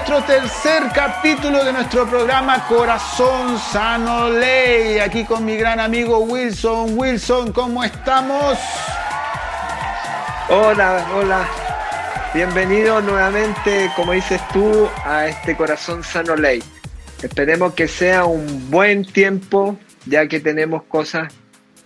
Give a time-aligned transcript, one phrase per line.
[0.00, 4.98] nuestro tercer capítulo de nuestro programa Corazón Sano Ley.
[4.98, 6.98] Aquí con mi gran amigo Wilson.
[6.98, 8.58] Wilson, ¿cómo estamos?
[10.48, 11.46] Hola, hola.
[12.32, 16.62] Bienvenido nuevamente, como dices tú, a este Corazón Sano Ley.
[17.22, 21.30] Esperemos que sea un buen tiempo, ya que tenemos cosas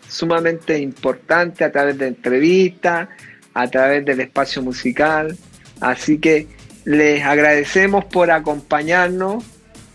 [0.08, 3.08] sumamente importantes a través de entrevistas,
[3.54, 5.36] a través del espacio musical.
[5.80, 6.46] Así que
[6.84, 9.44] les agradecemos por acompañarnos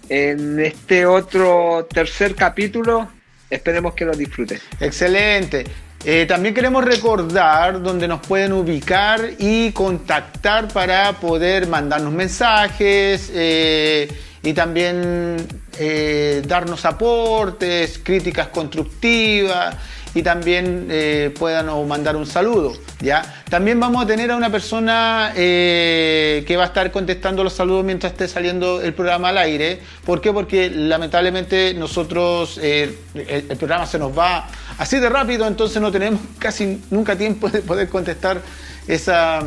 [0.09, 3.07] en este otro tercer capítulo.
[3.49, 4.59] Esperemos que lo disfruten.
[4.79, 5.65] Excelente.
[6.05, 14.07] Eh, también queremos recordar dónde nos pueden ubicar y contactar para poder mandarnos mensajes eh,
[14.41, 15.35] y también
[15.77, 19.75] eh, darnos aportes, críticas constructivas
[20.13, 22.73] y también eh, puedan mandar un saludo.
[22.99, 23.43] ¿ya?
[23.49, 27.85] También vamos a tener a una persona eh, que va a estar contestando los saludos
[27.85, 29.79] mientras esté saliendo el programa al aire.
[30.05, 30.33] ¿Por qué?
[30.33, 36.19] Porque lamentablemente nosotros, eh, el, programa se nos va así de rápido, entonces no tenemos
[36.39, 38.41] casi nunca tiempo de poder contestar
[38.87, 39.41] esa...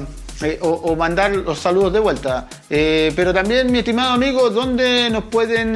[0.61, 2.49] o, mandar los saludos de vuelta.
[2.69, 5.75] pero también, mi estimado amigo, ¿dónde nos pueden,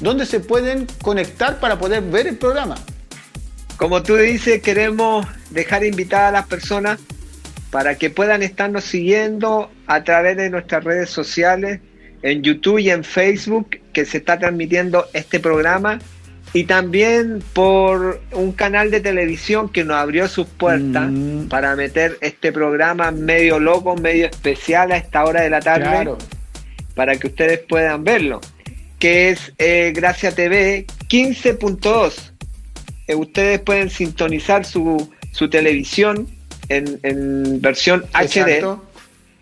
[0.00, 2.76] dónde se pueden conectar para poder ver el programa?
[3.76, 6.98] Como tú dices, queremos dejar invitadas a las personas
[7.70, 11.80] para que puedan estarnos siguiendo a través de nuestras redes sociales,
[12.22, 15.98] en YouTube y en Facebook, que se está transmitiendo este programa,
[16.52, 21.48] y también por un canal de televisión que nos abrió sus puertas mm.
[21.48, 26.12] para meter este programa medio loco, medio especial a esta hora de la tarde,
[26.94, 28.40] para que ustedes puedan verlo,
[28.98, 32.31] que es eh, Gracia TV 15.2 eh,
[33.14, 35.10] ustedes pueden sintonizar su,
[35.50, 36.28] televisión
[36.68, 38.64] en, versión HD.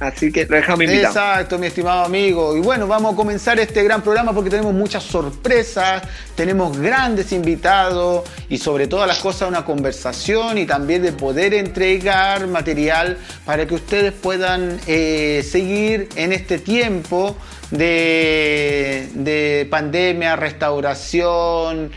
[0.00, 1.08] Así que lo dejamos invitado.
[1.08, 2.56] Exacto, mi estimado amigo.
[2.56, 6.02] Y bueno, vamos a comenzar este gran programa porque tenemos muchas sorpresas,
[6.34, 12.46] tenemos grandes invitados y sobre todas las cosas una conversación y también de poder entregar
[12.48, 17.36] material para que ustedes puedan eh, seguir en este tiempo
[17.70, 21.92] de, de pandemia, restauración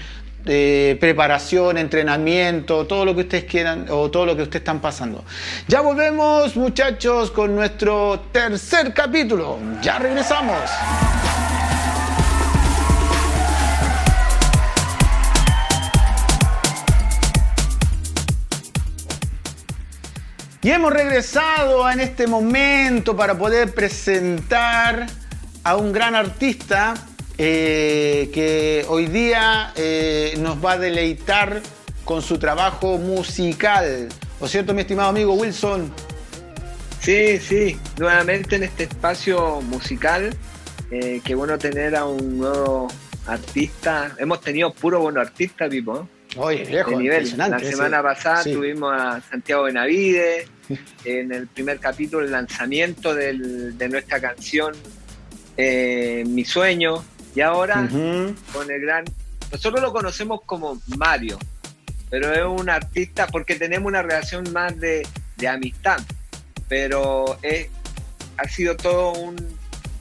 [1.00, 5.24] preparación, entrenamiento, todo lo que ustedes quieran o todo lo que ustedes están pasando.
[5.68, 9.60] Ya volvemos muchachos con nuestro tercer capítulo.
[9.82, 10.62] Ya regresamos.
[20.68, 25.08] Y hemos regresado en este momento para poder presentar
[25.64, 26.94] a un gran artista
[27.40, 31.62] eh, que hoy día eh, nos va a deleitar
[32.04, 34.10] con su trabajo musical.
[34.40, 35.92] ¿O cierto, mi estimado amigo Wilson?
[37.00, 40.36] Sí, sí, nuevamente en este espacio musical.
[40.90, 42.88] Eh, qué bueno tener a un nuevo
[43.28, 44.16] artista.
[44.18, 46.10] Hemos tenido puro bueno artista, Pipo.
[46.38, 47.38] Oye, viejo, nivel.
[47.38, 50.50] La semana pasada tuvimos a Santiago Benavides.
[51.06, 54.74] en el primer capítulo, el lanzamiento de nuestra canción
[55.56, 57.04] Mi Sueño.
[57.38, 57.88] Y ahora
[58.52, 59.06] con el gran...
[59.52, 61.38] Nosotros lo conocemos como Mario,
[62.10, 65.08] pero es un artista porque tenemos una relación más de,
[65.48, 66.00] amistad,
[66.68, 67.68] pero es,
[68.38, 69.36] ha sido todo un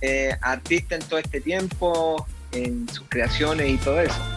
[0.00, 4.35] eh, artista en todo este tiempo, en sus creaciones y todo eso.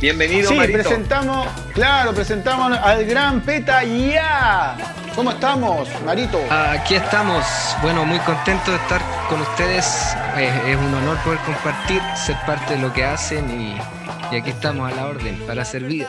[0.00, 4.76] Bienvenido, sí, presentamos, claro, presentamos al gran Peta Ya.
[5.14, 6.38] ¿Cómo estamos, Marito?
[6.50, 7.42] Aquí estamos.
[7.80, 9.00] Bueno, muy contento de estar
[9.30, 10.14] con ustedes.
[10.38, 13.78] Es, un honor poder compartir, ser parte de lo que hacen y,
[14.30, 16.06] y aquí estamos a la orden para servir.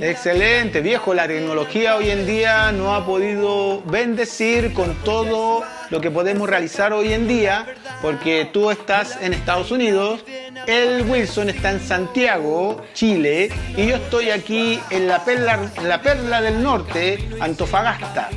[0.00, 1.12] Excelente, viejo.
[1.12, 6.92] La tecnología hoy en día no ha podido bendecir con todo lo que podemos realizar
[6.92, 7.66] hoy en día,
[8.00, 10.24] porque tú estás en Estados Unidos,
[10.66, 16.42] el Wilson está en Santiago, Chile, y yo estoy aquí en la perla, la perla
[16.42, 18.28] del norte, Antofagasta.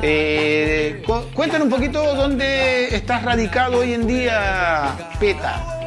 [0.00, 1.02] Eh,
[1.34, 5.80] cuéntanos un poquito dónde estás radicado hoy en día, Peta.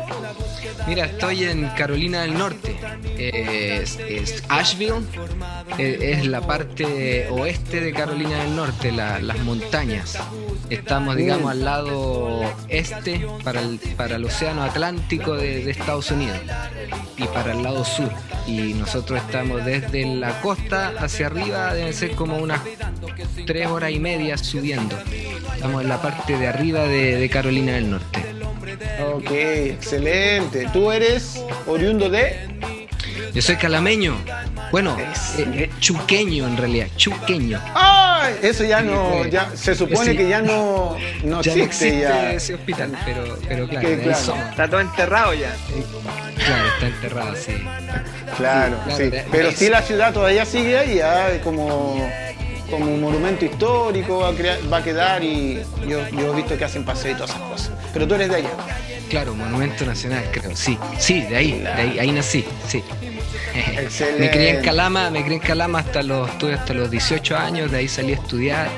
[0.88, 2.76] Mira, estoy en Carolina del Norte.
[3.18, 5.06] Es, Asheville,
[5.78, 10.18] es, la parte oeste de Carolina del Norte, las montañas.
[10.70, 16.38] Estamos, digamos, al lado este para el, para el océano Atlántico de, Estados Unidos
[17.18, 18.10] y para el lado sur.
[18.48, 22.62] Y nosotros estamos desde la costa hacia arriba, deben ser como unas
[23.46, 24.98] tres horas y media subiendo.
[25.56, 28.33] Estamos en la parte de arriba de, Carolina del Norte.
[29.14, 30.68] Ok, excelente.
[30.72, 32.48] ¿Tú eres oriundo de?
[33.34, 34.16] Yo soy calameño.
[34.72, 35.06] Bueno, eh,
[35.38, 37.60] eh, chuqueño en realidad, chuqueño.
[37.74, 38.36] ¡Ay!
[38.42, 43.68] Eso ya no, ya se supone que ya no, no existe, ese hospital, pero, pero
[43.68, 45.56] claro, está todo enterrado ya.
[46.36, 47.54] Claro, está enterrado, sí.
[48.38, 49.12] Claro, sí.
[49.32, 51.40] Pero sí la ciudad todavía sigue ahí, ¿ah?
[51.44, 52.10] como
[52.74, 56.66] como un monumento histórico va a, va a quedar y yo, yo, he visto que
[56.66, 57.72] hacen paseo y todas esas cosas.
[57.94, 58.50] Pero tú eres de allá.
[59.10, 60.78] Claro, monumento nacional, creo, sí.
[60.98, 62.84] Sí, de ahí, de ahí, ahí nací, sí.
[64.20, 67.72] me crié en Calama, me crié en Calama hasta los, estuve hasta los 18 años,
[67.72, 68.70] de ahí salí a estudiar,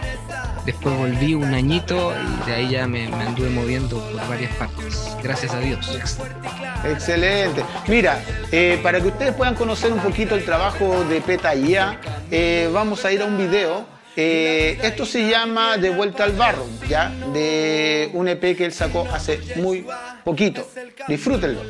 [0.65, 5.53] después volví un añito y de ahí ya me, anduve moviendo por varias partes, gracias
[5.53, 5.99] a Dios.
[6.83, 7.63] Excelente.
[7.87, 8.21] Mira,
[8.51, 11.99] eh, para que ustedes puedan conocer un poquito el trabajo de Petaya,
[12.31, 13.95] eh, vamos a ir a un video.
[14.17, 19.05] Eh, esto se llama De vuelta al barro, ya, de un EP que él sacó
[19.11, 19.85] hace muy
[20.23, 20.65] poquito.
[21.07, 21.61] Disfrútenlo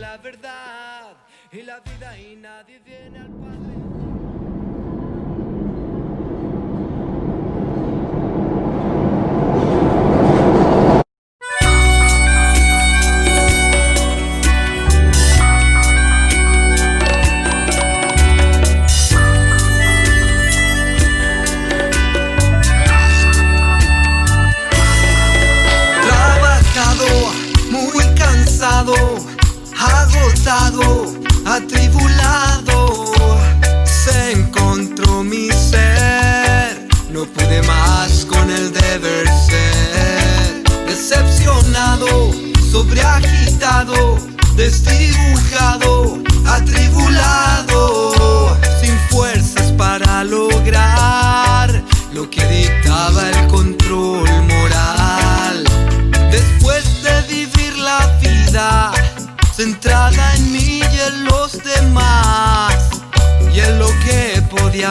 [30.48, 31.14] agotado
[31.46, 33.12] atribulado
[33.84, 36.88] se encontró mi ser.
[37.10, 40.64] No pude más con el deber ser.
[40.86, 42.32] Decepcionado,
[42.72, 44.20] sobreagitado,
[44.56, 48.12] desdibujado, atribulado,
[48.82, 51.84] sin fuerzas para lograr
[52.14, 53.85] lo que dictaba el control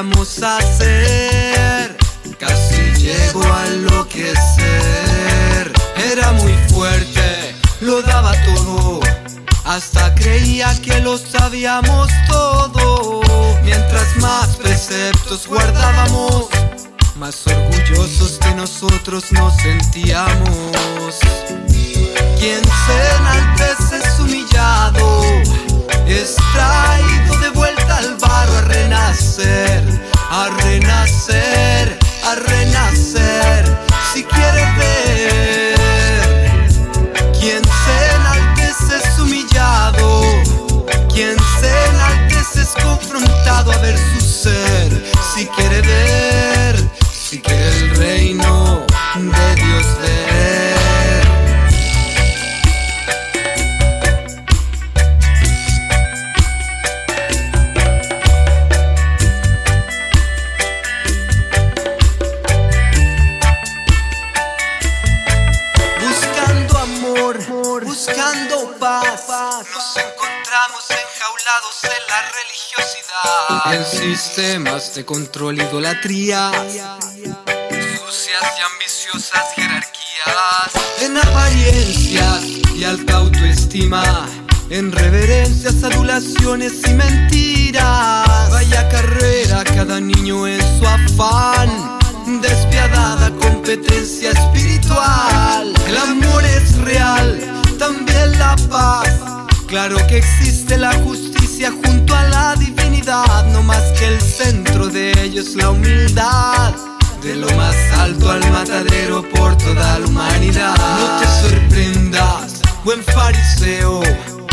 [0.03, 1.97] que hacer.
[2.39, 5.73] Casi llego a enloquecer.
[6.13, 8.99] Era muy fuerte, lo daba todo.
[9.65, 13.21] Hasta creía que lo sabíamos todo.
[13.63, 16.47] Mientras más preceptos guardábamos,
[17.17, 21.21] más orgullosos de nosotros nos sentíamos.
[22.41, 25.23] Quien se enaltece es humillado,
[26.07, 27.74] es traído de vuelta
[29.15, 29.85] renacer,
[30.29, 33.65] a renacer, a renacer,
[34.13, 35.75] si quiere ver.
[37.39, 40.23] Quien se enaltece es humillado,
[41.13, 44.91] quien se enaltece es confrontado a ver su ser,
[45.35, 46.34] si quiere ver,
[73.67, 82.45] En sistemas de control, idolatría, sucias y ambiciosas jerarquías, en apariencias
[82.75, 84.29] y alta autoestima,
[84.71, 88.51] en reverencias, adulaciones y mentiras.
[88.51, 91.99] Vaya carrera cada niño en su afán,
[92.41, 95.73] despiadada competencia espiritual.
[95.89, 99.09] El amor es real, también la paz.
[99.75, 105.11] Claro que existe la justicia junto a la divinidad no más que el centro de
[105.21, 106.73] ellos la humildad.
[107.21, 110.77] De lo más alto al matadero por toda la humanidad.
[110.77, 114.01] No te sorprendas, buen fariseo.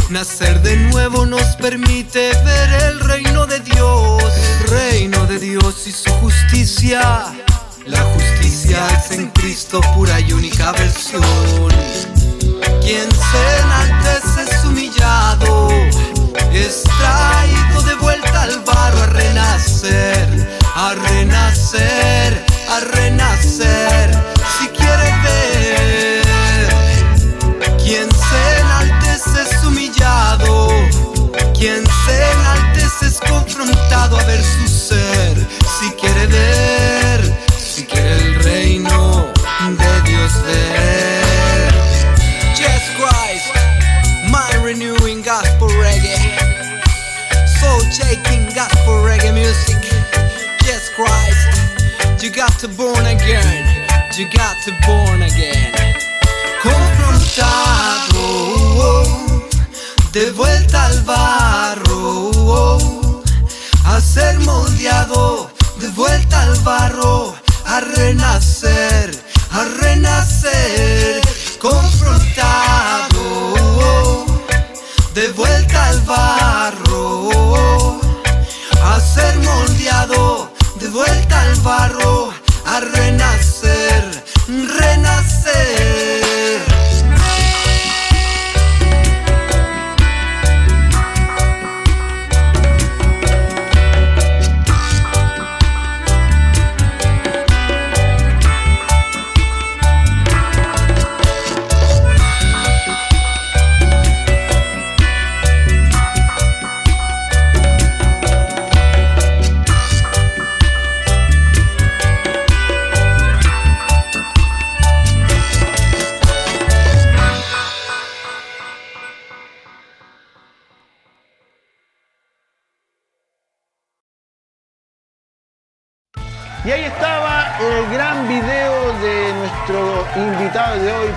[0.09, 5.91] Nacer de nuevo nos permite ver el reino de Dios, el reino de Dios y
[5.91, 7.31] su justicia.
[7.85, 11.21] La justicia es en Cristo pura y única versión.
[12.81, 14.20] Quien se enaltece
[16.85, 20.27] traído de vuelta al barro a renacer,
[20.75, 24.30] a renacer, a renacer.
[52.51, 53.87] Got to born again.
[54.17, 55.71] You got to born again.
[56.61, 58.23] Confrontado,
[60.11, 62.31] de vuelta al barro,
[63.85, 69.11] a ser moldeado, de vuelta al barro, a renacer,
[69.51, 71.21] a renacer,
[71.59, 73.45] confrontado,
[75.13, 77.99] de vuelta al barro,
[78.83, 82.20] a ser moldeado, de vuelta al barro,
[82.81, 84.03] renacer,
[84.47, 85.90] renacer.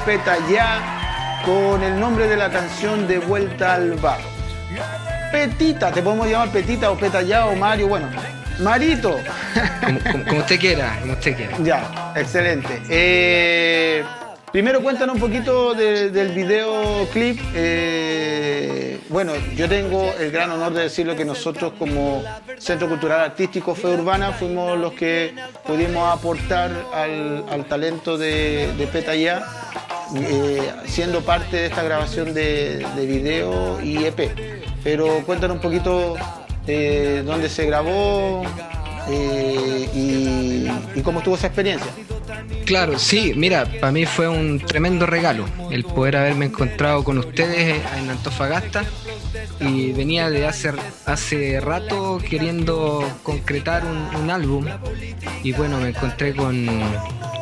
[0.06, 4.24] Invitado de hoy, Peta Ya, con el nombre de la canción De Vuelta al Barro.
[5.32, 8.08] Petita, te podemos llamar Petita o Peta Ya o Mario, bueno,
[8.60, 9.18] Marito.
[9.84, 11.56] Como, como- como usted quiera, como usted quiera.
[11.62, 12.82] Ya, excelente.
[12.88, 14.04] Eh,
[14.54, 17.40] primero cuéntanos un poquito de- del videoclip.
[17.56, 22.22] Eh, bueno, yo tengo el gran honor de decirlo que nosotros como
[22.58, 25.34] Centro Cultural Artístico Fe Urbana fuimos los que
[25.66, 29.42] pudimos aportar al, al talento de, de Petaya,
[30.16, 34.30] eh, siendo parte de esta grabación de, de video y EP.
[34.84, 36.14] Pero cuéntanos un poquito
[36.68, 38.44] eh, dónde se grabó
[39.08, 41.90] eh, y, y cómo estuvo esa experiencia.
[42.64, 47.82] Claro, sí, mira, para mí fue un tremendo regalo el poder haberme encontrado con ustedes
[47.98, 48.84] en Antofagasta.
[49.60, 50.72] Y venía de hace,
[51.06, 54.66] hace rato queriendo concretar un, álbum.
[55.42, 56.66] Y bueno, me encontré con,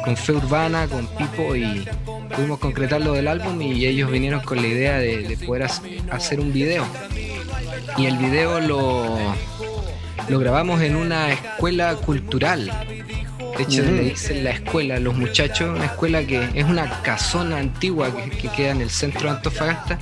[0.04, 1.84] con Fe Urbana, con Pipo y
[2.34, 5.82] pudimos concretar lo del álbum y ellos vinieron con la idea de, de poder hac-
[6.10, 6.84] hacer un video
[7.96, 9.34] y el video lo,
[10.28, 12.70] lo grabamos en una escuela cultural.
[13.56, 17.58] De hecho, le dicen la escuela a los muchachos, una escuela que es una casona
[17.58, 19.98] antigua que, que queda en el centro de Antofagasta,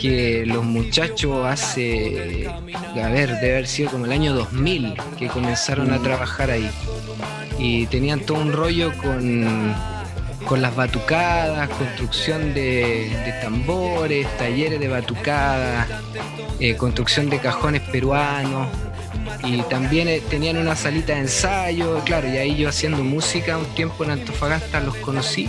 [0.00, 5.92] que los muchachos hace, a ver, debe haber sido como el año 2000 que comenzaron
[5.92, 6.70] a trabajar ahí.
[7.58, 9.74] Y tenían todo un rollo con,
[10.46, 15.88] con las batucadas, construcción de, de tambores, talleres de batucadas,
[16.62, 18.68] eh, construcción de cajones peruanos
[19.44, 23.66] y también eh, tenían una salita de ensayo, claro, y ahí yo haciendo música un
[23.74, 25.48] tiempo en Antofagasta los conocí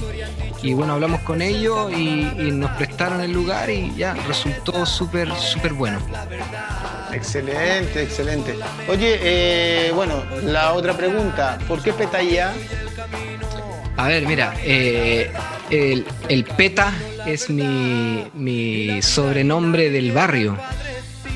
[0.63, 5.31] y bueno, hablamos con ellos y, y nos prestaron el lugar y ya resultó súper,
[5.35, 5.99] súper bueno.
[7.11, 8.55] Excelente, excelente.
[8.87, 12.53] Oye, eh, bueno, la otra pregunta, ¿por qué Petaya?
[13.97, 15.31] A ver, mira, eh,
[15.69, 16.91] el, el PETA
[17.27, 20.57] es mi, mi sobrenombre del barrio.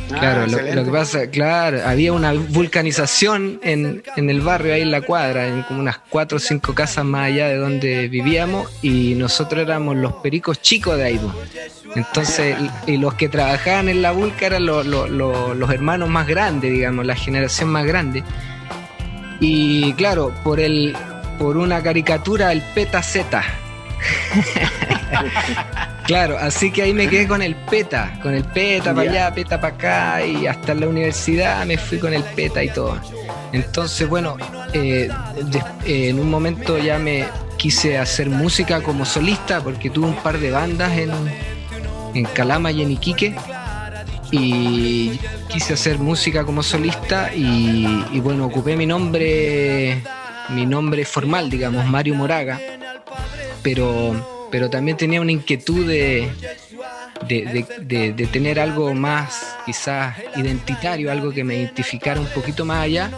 [0.07, 4.91] Claro, Ah, lo, que pasa, claro, había una vulcanización en, en el barrio, ahí en
[4.91, 9.15] la cuadra, en como unas cuatro o cinco casas más allá de donde vivíamos, y
[9.15, 11.21] nosotros éramos los pericos chicos de ahí.
[11.95, 16.09] Entonces, y y los que trabajaban en la vulca eran lo- lo- lo- los hermanos
[16.09, 18.23] más grandes, digamos, la generación más grande.
[19.39, 20.95] Y claro, por el
[21.37, 23.43] por una caricatura, el PETA Z.
[26.05, 29.59] Claro, así que ahí me quedé con el PETA, con el PETA para allá, PETA
[29.59, 32.97] para acá, y hasta en la universidad me fui con el PETA y todo.
[33.51, 34.37] Entonces, bueno,
[34.73, 35.09] eh,
[35.85, 37.25] eh, en un momento ya me
[37.57, 41.11] quise hacer música como solista, porque tuve un par de bandas en,
[42.13, 43.35] en Calama y en Iquique,
[44.31, 50.01] y quise hacer música como solista, y, y bueno, ocupé mi nombre,
[50.49, 52.59] mi nombre formal, digamos, Mario Moraga,
[53.67, 56.29] pero, pero también tenía una inquietud de,
[57.27, 57.65] de,
[58.15, 63.11] de- tener algo más quizás identitario, algo que me identificara un poquito más allá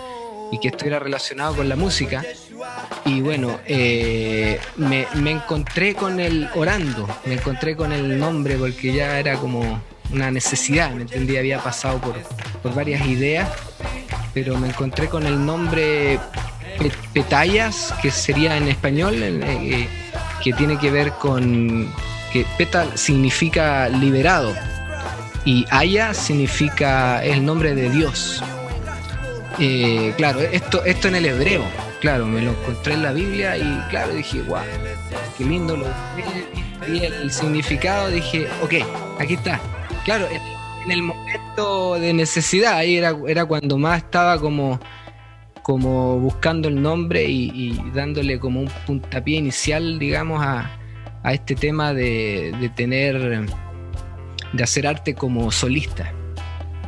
[0.52, 2.26] y que estuviera relacionado con la música.
[3.06, 8.92] Y bueno, eh, me, me encontré con el orando, me encontré con el nombre porque
[8.92, 12.16] ya era como una necesidad, me entendí, había pasado por,
[12.64, 13.48] por varias ideas,
[14.34, 16.20] pero me encontré con el nombre
[16.80, 19.88] Pe- Petayas, que sería en español, eh,
[20.44, 21.92] que tiene que ver con
[22.32, 24.54] que peta significa liberado.
[25.46, 28.44] y Aya significa el nombre de Dios.
[29.58, 31.64] Eh, claro, esto, esto en el hebreo,
[32.00, 34.64] claro, me lo encontré en la Biblia y claro, dije, guau,
[35.38, 35.86] qué lindo lo
[36.88, 38.74] y el significado, dije, ok,
[39.20, 39.60] aquí está.
[40.06, 44.80] Claro, en, el momento de necesidad, ahí era, era cuando más estaba como,
[45.70, 50.68] como buscando el nombre y, dándole como un puntapié inicial, digamos, a,
[51.22, 53.46] a este tema de, de tener,
[54.52, 56.12] de hacer arte como solista.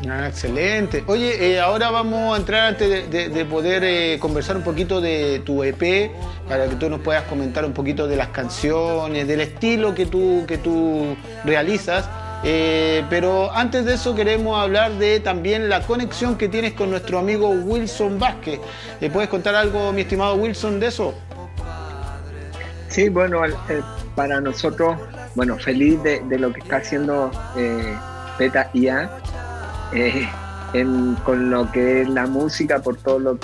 [0.10, 1.04] Ah, excelente.
[1.06, 5.64] Oye, eh, ahora vamos a entrar antes de, poder eh, conversar un poquito de tu
[5.64, 6.10] EP,
[6.50, 10.46] para que tú nos puedas comentar un poquito de las canciones, del estilo que tú,
[10.48, 12.10] que tú realizas.
[12.44, 17.20] Eh, pero antes de eso queremos hablar de también la conexión que tienes con nuestro
[17.20, 18.60] amigo Wilson Vázquez.
[19.14, 21.14] ¿Puedes contar algo, mi estimado Wilson, de eso?
[22.90, 23.42] Sí, bueno,
[24.16, 24.98] para nosotros,
[25.36, 27.32] bueno, feliz de, lo que está haciendo
[28.38, 29.10] Beta IA
[29.94, 30.28] eh,
[31.26, 33.40] con lo que es la música, por todo lo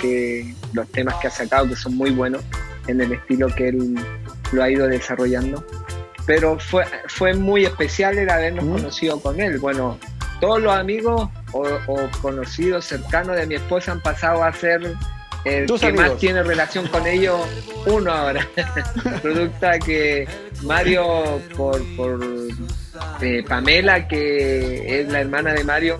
[0.72, 2.42] los temas que ha sacado, que son muy buenos
[2.86, 3.94] en el estilo que él
[4.52, 5.64] lo ha ido desarrollando.
[6.28, 9.58] Pero fue, fue muy especial el habernos conocido con él.
[9.58, 9.98] Bueno,
[10.40, 11.64] todos los amigos o,
[12.20, 14.94] conocidos cercanos de mi esposa han pasado a ser
[15.44, 17.40] el que más tiene relación con ellos,
[17.86, 18.46] uno ahora.
[19.22, 20.28] Producto que
[20.64, 22.20] Mario, por, por
[23.22, 25.98] eh, Pamela, que es la hermana de Mario,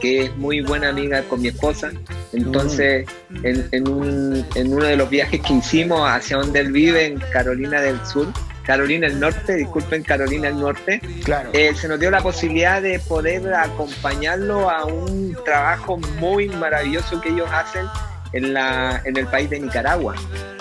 [0.00, 1.92] que es muy buena amiga con mi esposa.
[2.32, 3.06] Entonces,
[3.44, 8.26] en, uno de los viajes que hicimos hacia donde él vive, en Carolina del Sur,
[8.66, 11.50] Carolina del Norte, disculpen, Carolina del Norte, claro.
[11.52, 17.28] Eh, se nos dio la posibilidad de poder acompañarlo a un trabajo muy maravilloso que
[17.28, 17.86] ellos hacen
[18.32, 20.16] en, la, en el país de Nicaragua.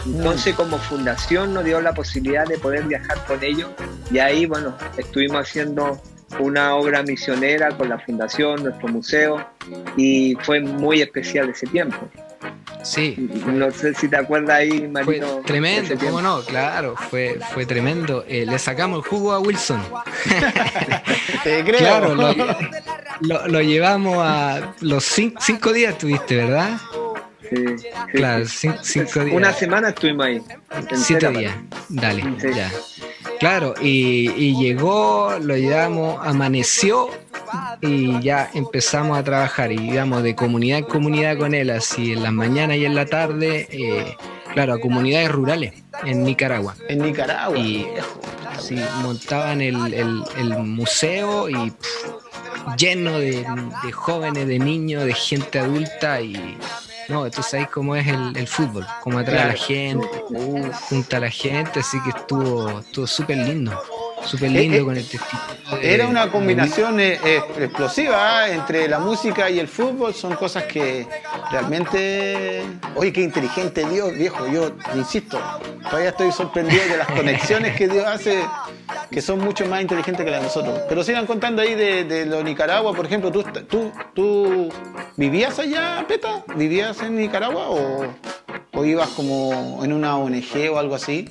[0.06, 0.58] Entonces, mm.
[0.58, 3.70] como fundación, nos dio la posibilidad de poder viajar con ellos
[4.12, 6.00] y ahí, bueno, estuvimos haciendo
[6.40, 9.46] una obra misionera con la fundación, nuestro museo,
[9.98, 12.10] y fue muy especial ese tiempo.
[12.86, 13.16] Sí.
[13.48, 15.28] No sé si te acuerdas ahí, Marino.
[15.28, 16.42] Fue tremendo, ¿cómo no?
[16.42, 18.24] Claro, fue, fue tremendo.
[18.28, 19.82] Eh, le sacamos el jugo a Wilson.
[21.44, 21.80] te creo.
[21.80, 22.16] Claro,
[23.22, 26.78] lo, llevamos a los cinco, días, tuviste, ¿verdad?
[27.50, 29.36] Sí, claro, cinco días.
[29.36, 30.42] Una semana estuvimos ahí.
[30.96, 31.56] Siete días,
[31.90, 32.24] dale,
[32.56, 32.72] ya.
[33.40, 37.10] Claro, y, llegó, lo llevamos, amaneció
[37.82, 42.24] y ya empezamos a trabajar, y digamos, de comunidad en comunidad con él, así en
[42.24, 44.16] las mañanas y en la tarde, eh,
[44.54, 45.74] claro, a comunidades rurales
[46.06, 46.76] en Nicaragua.
[46.88, 47.58] En Nicaragua.
[47.58, 47.86] Y
[48.60, 49.78] sí, montaban el,
[50.60, 51.74] museo y
[52.78, 53.46] lleno de,
[53.84, 56.58] de jóvenes, de niños, de gente adulta y
[57.10, 60.08] no, tú sabes cómo es el, fútbol, cómo atrae a la gente,
[60.90, 63.82] junta a la gente, así que estuvo súper lindo,
[64.26, 65.56] súper lindo eh, con el testimonio.
[65.82, 71.08] Era una combinación eh, eh, explosiva entre la música y el fútbol, son cosas que
[71.52, 72.64] realmente,
[72.96, 75.40] oye, qué inteligente Dios, viejo, yo insisto,
[75.90, 78.44] todavía estoy sorprendido de las conexiones que Dios hace
[79.10, 80.82] que son mucho más inteligentes que las de nosotros.
[80.90, 84.70] Pero sigan contando ahí de, de lo Nicaragua, por ejemplo, ¿tú, tú, tú
[85.16, 86.44] vivías allá, Peta?
[86.56, 88.08] ¿Vivías en Nicaragua o,
[88.74, 91.30] o ibas como en una ONG o algo así?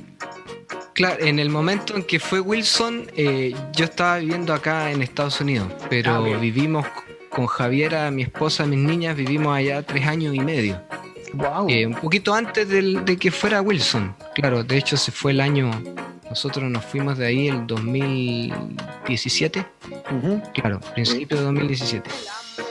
[0.95, 5.41] Claro, en el momento en que fue Wilson, eh, yo estaba viviendo acá en Estados
[5.41, 6.87] Unidos, pero ah, vivimos
[7.29, 10.81] con Javiera, mi esposa, mis niñas, vivimos allá tres años y medio.
[11.33, 11.69] Wow.
[11.69, 14.15] Eh, un poquito antes de que fuera Wilson.
[14.35, 15.71] Claro, de hecho se fue el año
[16.35, 19.65] nosotros nos fuimos de ahí el 2017.
[20.55, 22.11] Claro, principio de 2017.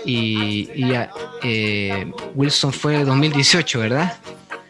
[0.06, 0.92] Y, y
[1.44, 4.18] eh, Wilson fue 2018, ¿verdad?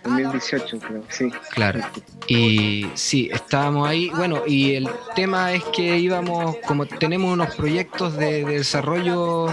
[0.04, 1.32] 2018, creo, sí.
[1.52, 1.82] Claro.
[2.28, 4.10] Y sí, estábamos ahí.
[4.10, 9.48] Bueno, y el tema es que íbamos, como tenemos unos proyectos de, desarrollo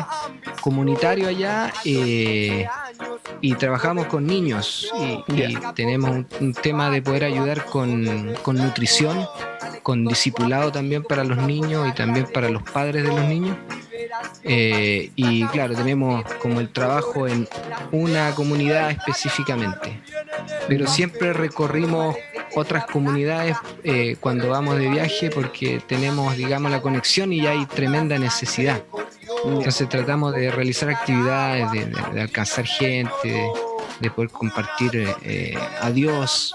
[0.61, 2.67] comunitario allá, eh,
[3.41, 4.93] y trabajamos con niños
[5.29, 9.27] y, tenemos un, tema de poder ayudar con, con, nutrición,
[9.83, 13.57] con discipulado también para los niños y también para los padres de los niños.
[14.45, 17.49] Eh, y claro, tenemos como el trabajo en
[17.93, 20.01] una comunidad específicamente,
[20.69, 22.17] pero siempre recorrimos
[22.55, 28.19] otras comunidades eh, cuando vamos de viaje porque tenemos, digamos, la conexión y hay tremenda
[28.19, 28.83] necesidad.
[29.45, 33.51] Entonces tratamos de realizar actividades, de, alcanzar gente, de,
[34.09, 36.55] poder compartir eh, a Dios.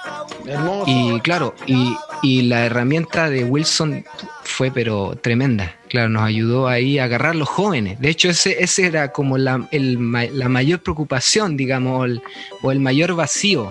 [0.88, 4.04] Y claro, y, y, la herramienta de Wilson
[4.44, 5.76] fue pero tremenda.
[5.90, 8.00] Claro, nos ayudó ahí a agarrar los jóvenes.
[8.00, 12.10] De hecho, ese, ese era como la, la mayor preocupación, digamos,
[12.62, 13.70] o el mayor vacío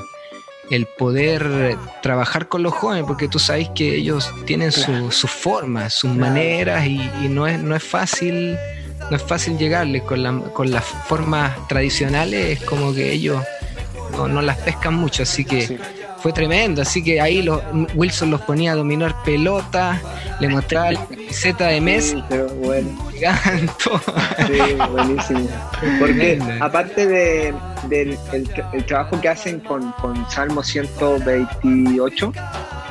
[0.71, 5.93] el poder trabajar con los jóvenes, porque tú sabes que ellos tienen sus su formas,
[5.93, 8.57] sus maneras y, no, es, no es fácil
[9.11, 13.43] no es fácil llegarles con, la, con las formas tradicionales, es como que ellos
[14.17, 15.79] no, no las pescan mucho, así que
[16.25, 16.83] fue tremendo.
[16.83, 17.61] Así que ahí los,
[17.95, 20.01] Wilson los ponía a dominar pelota,
[20.41, 22.17] le mostraba la camiseta de Messi.
[22.17, 22.89] Sí, pero bueno.
[24.47, 25.49] Sí, buenísimo.
[25.99, 27.55] Porque aparte de,
[27.89, 32.33] del el, el trabajo que hacen con, con Salmo 128,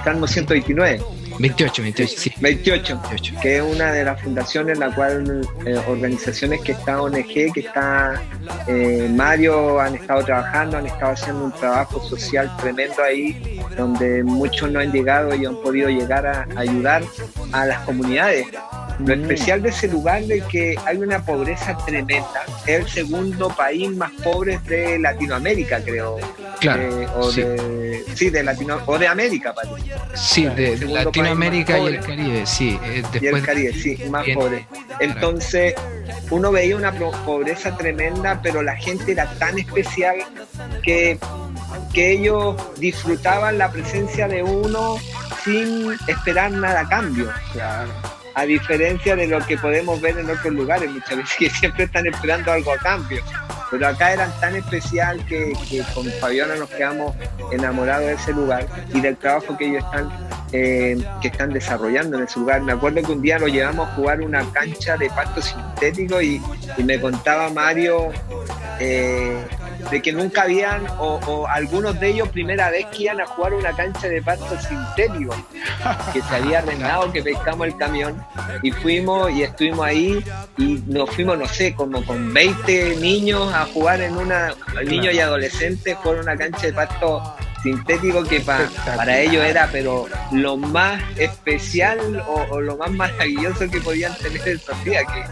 [0.04, 1.02] Salmo 129
[1.40, 2.32] 28, 28, sí.
[2.40, 3.02] 28,
[3.42, 7.60] que es una de las fundaciones en la cual eh, organizaciones que está ONG, que
[7.60, 8.22] está
[8.68, 14.72] eh, Mario, han estado trabajando, han estado haciendo un trabajo social tremendo ahí, donde muchos
[14.72, 17.04] no han llegado y han podido llegar a ayudar
[17.52, 18.48] a las comunidades.
[19.06, 19.22] Lo mm.
[19.22, 22.44] especial de ese lugar es que hay una pobreza tremenda.
[22.66, 26.18] Es el segundo país más pobre de Latinoamérica, creo.
[26.60, 27.02] Claro.
[27.02, 27.42] Eh, o sí.
[27.42, 29.92] de, sí, de Latino, o de América, parece.
[30.14, 32.80] Sí, de, de Latinoamérica y el Caribe, sí.
[32.86, 34.66] Eh, y el Caribe, sí, más pobre.
[35.00, 35.74] Entonces,
[36.30, 40.16] uno veía una pobreza tremenda, pero la gente era tan especial
[40.82, 41.20] que,
[41.94, 44.98] que ellos disfrutaban la presencia de uno
[45.44, 47.30] sin esperar nada a cambio.
[47.52, 47.92] Claro.
[48.36, 52.08] A diferencia de lo que podemos ver en otros lugares, muchas veces que siempre están
[52.08, 53.22] esperando algo a cambio.
[53.70, 55.54] Pero acá eran tan especial que,
[55.94, 57.16] con Fabiola nos quedamos
[57.52, 60.12] enamorados de ese lugar y del trabajo que ellos están
[60.52, 62.62] eh, que están desarrollando en ese lugar.
[62.62, 66.40] Me acuerdo que un día lo llevamos a jugar una cancha de pasto sintético y,
[66.78, 68.12] y me contaba Mario
[68.80, 69.44] eh,
[69.90, 73.54] de que nunca habían, o, o, algunos de ellos primera vez que iban a jugar
[73.54, 75.36] una cancha de pasto sintético,
[76.14, 78.24] que se había arrendado, que pescamos el camión
[78.62, 80.24] y fuimos y estuvimos ahí
[80.58, 84.54] y nos fuimos, no sé, como con 20 niños a jugar en una,
[84.86, 90.08] niños y adolescentes por una cancha de pasto sintético que pa, para ellos era pero
[90.32, 95.24] lo más especial o, o, lo más maravilloso que podían tener esos días, que,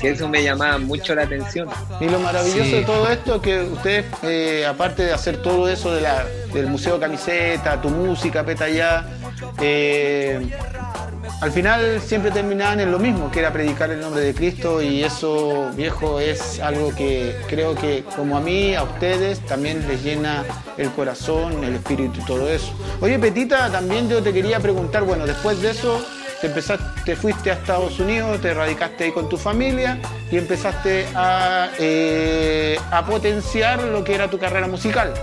[0.00, 1.68] que, eso me llamaba mucho la atención.
[2.00, 2.70] Y lo maravilloso sí.
[2.70, 6.24] de todo esto es que ustedes, eh, aparte de hacer todo eso de la,
[6.54, 9.04] del Museo Camiseta, tu música, Petallá,
[9.60, 10.48] eh,
[11.40, 15.02] al final siempre terminaban en lo mismo, que era predicar el nombre de Cristo y
[15.02, 20.44] eso, viejo, es algo que creo que como a mí, a ustedes, también les llena
[20.76, 22.72] el corazón, el espíritu y todo eso.
[23.00, 26.04] Oye, Petita, también yo te quería preguntar, bueno, después de eso
[26.42, 29.98] te, empezaste, te fuiste a Estados Unidos, te radicaste ahí con tu familia
[30.30, 35.14] y empezaste a, eh, a potenciar lo que era tu carrera musical.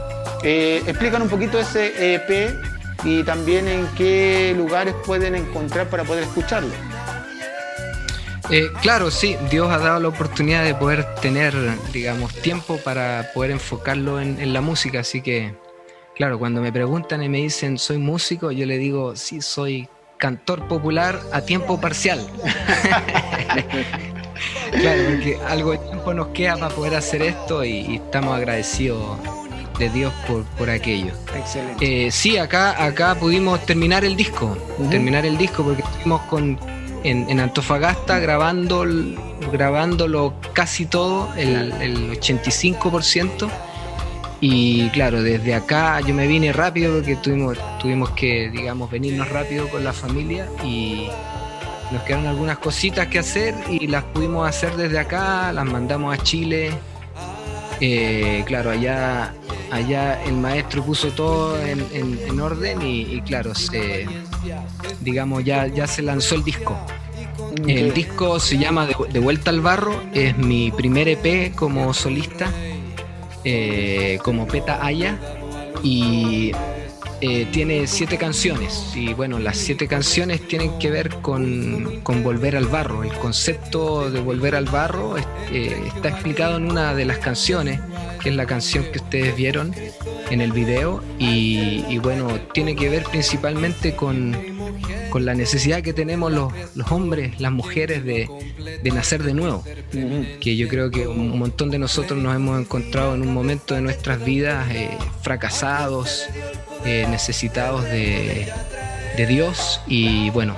[0.43, 2.55] Eh, explícanos un poquito ese EP
[3.03, 6.73] y también en qué lugares pueden encontrar para poder escucharlo.
[8.49, 11.53] Eh, claro, sí, Dios ha dado la oportunidad de poder tener,
[11.91, 15.53] digamos, tiempo para poder enfocarlo en, la música, así que,
[16.15, 18.51] claro, cuando me preguntan y me dicen, ¿soy músico?
[18.51, 22.25] Yo le digo, sí, soy cantor popular a tiempo parcial.
[24.71, 29.17] claro, porque algo de tiempo nos queda para poder hacer esto y estamos agradecidos
[29.77, 31.13] de Dios por, por aquello.
[31.35, 32.07] Excelente.
[32.07, 34.89] Eh, sí, acá, acá pudimos terminar el disco, uh -huh.
[34.89, 36.59] terminar el disco porque estuvimos con,
[37.03, 38.85] en, en Antofagasta grabando,
[39.51, 43.49] grabándolo casi todo, el, el 85%.
[44.39, 49.67] Y claro, desde acá yo me vine rápido porque tuvimos, tuvimos que, digamos, venirnos rápido
[49.67, 51.07] con la familia y
[51.91, 56.21] nos quedaron algunas cositas que hacer y las pudimos hacer desde acá, las mandamos a
[56.21, 56.71] Chile.
[57.79, 59.33] Eh, claro, allá
[59.71, 64.07] allá el maestro puso todo en, en, en orden y, y, claro, se,
[65.01, 66.77] digamos, ya, ya se lanzó el disco.
[67.51, 67.77] Okay.
[67.77, 72.51] El disco se llama de, de, Vuelta al Barro, es mi primer EP como solista,
[73.43, 75.17] eh, como Peta Aya,
[75.83, 76.51] y
[77.21, 78.91] eh, tiene siete canciones.
[78.95, 83.03] Y bueno, las siete canciones tienen que ver con, con volver al barro.
[83.03, 87.79] El concepto de volver al barro eh, está explicado en una de las canciones
[88.21, 89.73] que es la canción que ustedes vieron
[90.29, 94.35] en el video y, y bueno, tiene que ver principalmente con,
[95.09, 98.27] con, la necesidad que tenemos los, los hombres, las mujeres de,
[98.83, 99.63] de nacer de nuevo.
[99.93, 100.39] Uh -huh.
[100.39, 103.81] Que yo creo que un montón de nosotros nos hemos encontrado en un momento de
[103.81, 106.27] nuestras vidas eh, fracasados,
[106.85, 108.51] eh, necesitados de,
[109.15, 110.55] de Dios y bueno,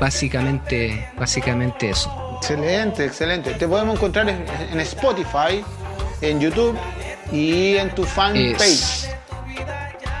[0.00, 2.38] básicamente, básicamente eso.
[2.38, 3.54] Excelente, excelente.
[3.54, 5.64] Te podemos encontrar en, en Spotify,
[6.20, 6.76] en YouTube
[7.32, 9.08] y en tu fanpage.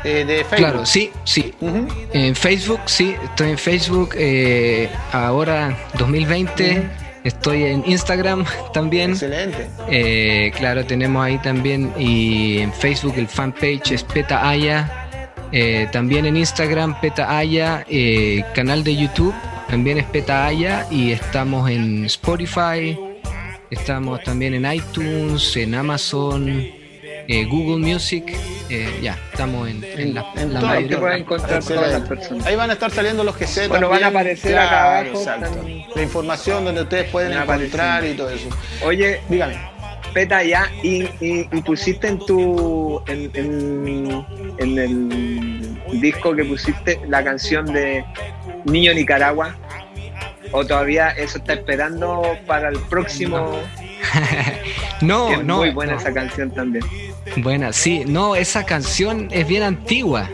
[0.04, 0.56] Eh, de Facebook.
[0.56, 1.52] Claro, sí, sí.
[1.60, 1.88] Uh -huh.
[2.12, 4.10] En Facebook, sí, estoy en Facebook.
[4.16, 6.88] Eh, ahora, 2020, uh -huh.
[7.24, 9.10] estoy en Instagram también.
[9.10, 9.66] Excelente.
[9.90, 11.92] Eh, claro, tenemos ahí también.
[11.98, 15.05] Y en Facebook el fanpage es Peta Aya.
[15.52, 17.84] Eh, también en Instagram, Peta Aya.
[18.54, 19.34] canal de YouTube
[19.68, 20.86] también es Peta Aya.
[20.90, 22.98] Y estamos en Spotify
[23.68, 26.48] Estamos también en iTunes, en Amazon,
[27.28, 28.24] eh, Google Music.
[28.70, 31.16] eh, ya, estamos en, en la, En la mayoría.
[31.16, 32.08] encontrar todas las Excelente.
[32.08, 32.46] personas.
[32.46, 34.20] Ahí van a estar saliendo los GC Bueno, van a también.
[34.22, 35.50] aparecer acá abajo exacto.
[35.56, 35.84] también.
[35.96, 38.14] La información donde ustedes pueden Van encontrar apareciendo.
[38.14, 38.48] y todo eso.
[38.86, 39.75] Oye, Dígame.
[40.12, 43.00] Peta, ya, y, y- y pusiste en tu.
[43.06, 44.26] En, en-
[44.58, 48.04] en el disco que pusiste la canción de
[48.64, 49.54] Niño Nicaragua.
[50.52, 53.50] ¿O todavía eso está esperando para el próximo?
[55.02, 55.58] No, es no.
[55.58, 55.98] muy buena no.
[55.98, 56.82] esa canción también.
[57.38, 60.26] Buena, sí, no, esa canción es bien antigua.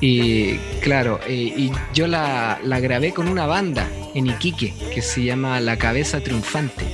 [0.00, 5.22] Y claro, eh, y yo la, la grabé con una banda en Iquique que se
[5.22, 6.84] llama La Cabeza Triunfante.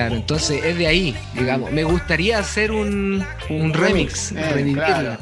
[0.00, 1.70] Claro, entonces es de ahí, digamos.
[1.72, 4.86] Me gustaría hacer un, un remix, eh, revivirla.
[4.86, 5.16] claro.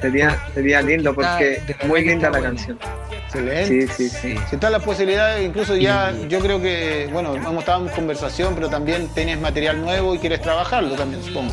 [0.00, 2.54] Sería, sería lindo porque Está- verdad muy linda está la buena.
[2.56, 2.78] canción.
[3.26, 3.86] Excelente.
[3.96, 4.34] Sí, sí, sí.
[4.48, 8.68] Si están las posibilidades, incluso ya yo creo que, bueno, hemos estado en conversación, pero
[8.68, 11.52] también tienes material nuevo y quieres trabajarlo también, supongo.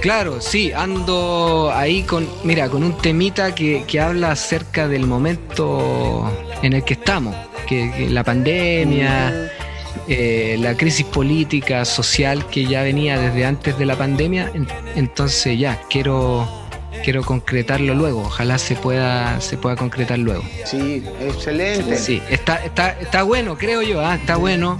[0.00, 6.30] Claro, sí, ando ahí con, mira, con un temita que, que habla acerca del momento
[6.62, 7.34] en el que estamos,
[7.66, 9.50] que, que la pandemia,
[10.08, 15.58] eh, la crisis política, social que ya venía desde antes de la pandemia, en- entonces
[15.58, 16.48] ya, quiero,
[17.04, 20.42] quiero concretarlo luego, ojalá se pueda, se pueda concretar luego.
[20.64, 21.96] Sí, excelente.
[21.98, 24.78] Sí, está, está, está bueno, creo yo, ah, está bueno.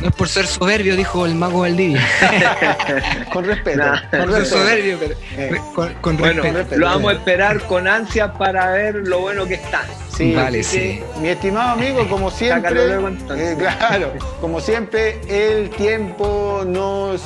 [0.00, 2.00] No es por ser soberbio, dijo el mago Valdivia.
[3.32, 3.78] Con respeto.
[3.78, 4.00] Nah.
[4.10, 4.58] con respeto.
[4.58, 5.60] soberbio, pero Eh.
[5.74, 6.76] con, con Bueno, respeto.
[6.80, 9.82] lo vamos a esperar con ansia para ver lo bueno que está.
[10.14, 11.00] Sí, Vale, sí.
[11.20, 17.22] Mi estimado amigo, como siempre, luego, eh, claro, como siempre, el tiempo nos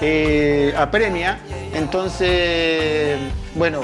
[0.00, 1.38] eh, apremia.
[1.74, 3.18] Entonces,
[3.54, 3.80] bueno,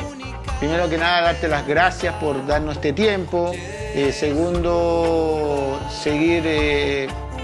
[0.58, 3.52] primero que nada, darte las gracias por darnos este tiempo.
[3.54, 6.42] Eh, segundo, seguir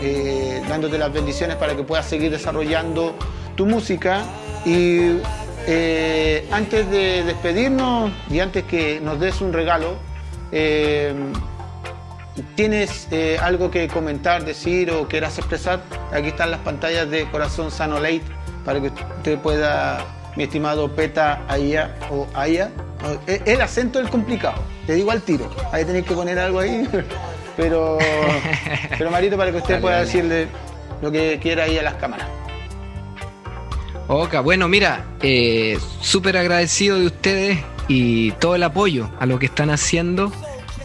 [0.03, 3.15] eh, dándote las bendiciones para que puedas seguir desarrollando
[3.57, 4.25] tu música.
[4.65, 5.19] Y
[5.67, 9.97] eh, antes de despedirnos y antes que nos des un regalo,
[10.53, 11.15] eh,
[12.55, 13.09] ¿Tienes
[13.41, 15.81] algo que comentar, decir o quieras expresar?
[16.13, 18.21] Aquí están las pantallas de Corazón Sano Late
[18.63, 20.05] para que usted pueda,
[20.37, 22.71] mi estimado Peta Aya o Aya.
[23.27, 25.49] El acento es complicado, te digo al tiro.
[25.73, 26.87] Ahí tenéis que poner algo ahí.
[27.57, 27.99] Pero,
[28.99, 30.07] pero Marito, para que usted Dale, pueda dale.
[30.07, 30.49] decirle
[31.01, 32.29] lo que quiera ahí a las cámaras.
[34.09, 39.47] Oka, bueno, mira, eh, súper agradecido de ustedes y todo el apoyo a lo que
[39.47, 40.31] están haciendo.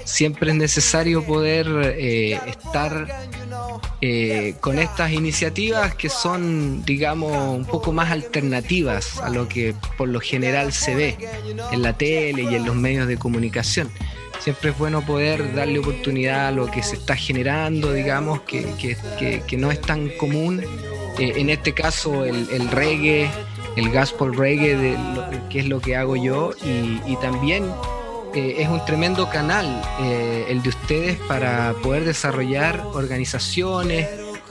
[0.05, 3.07] Siempre es necesario poder eh, estar
[4.01, 10.09] eh, con estas iniciativas que son, digamos, un poco más alternativas a lo que por
[10.09, 11.17] lo general se ve
[11.71, 13.91] en la tele y en los medios de comunicación.
[14.43, 19.43] Siempre es bueno poder darle oportunidad a lo que se está generando, digamos, que, que-
[19.47, 20.61] que- no es tan común.
[21.19, 23.29] Eh, en este caso, el, el reggae,
[23.75, 27.65] el gospel reggae, de lo- que es lo que hago yo, y, también
[28.33, 29.67] eh, es un tremendo canal
[30.01, 34.07] eh, el de ustedes para poder desarrollar organizaciones,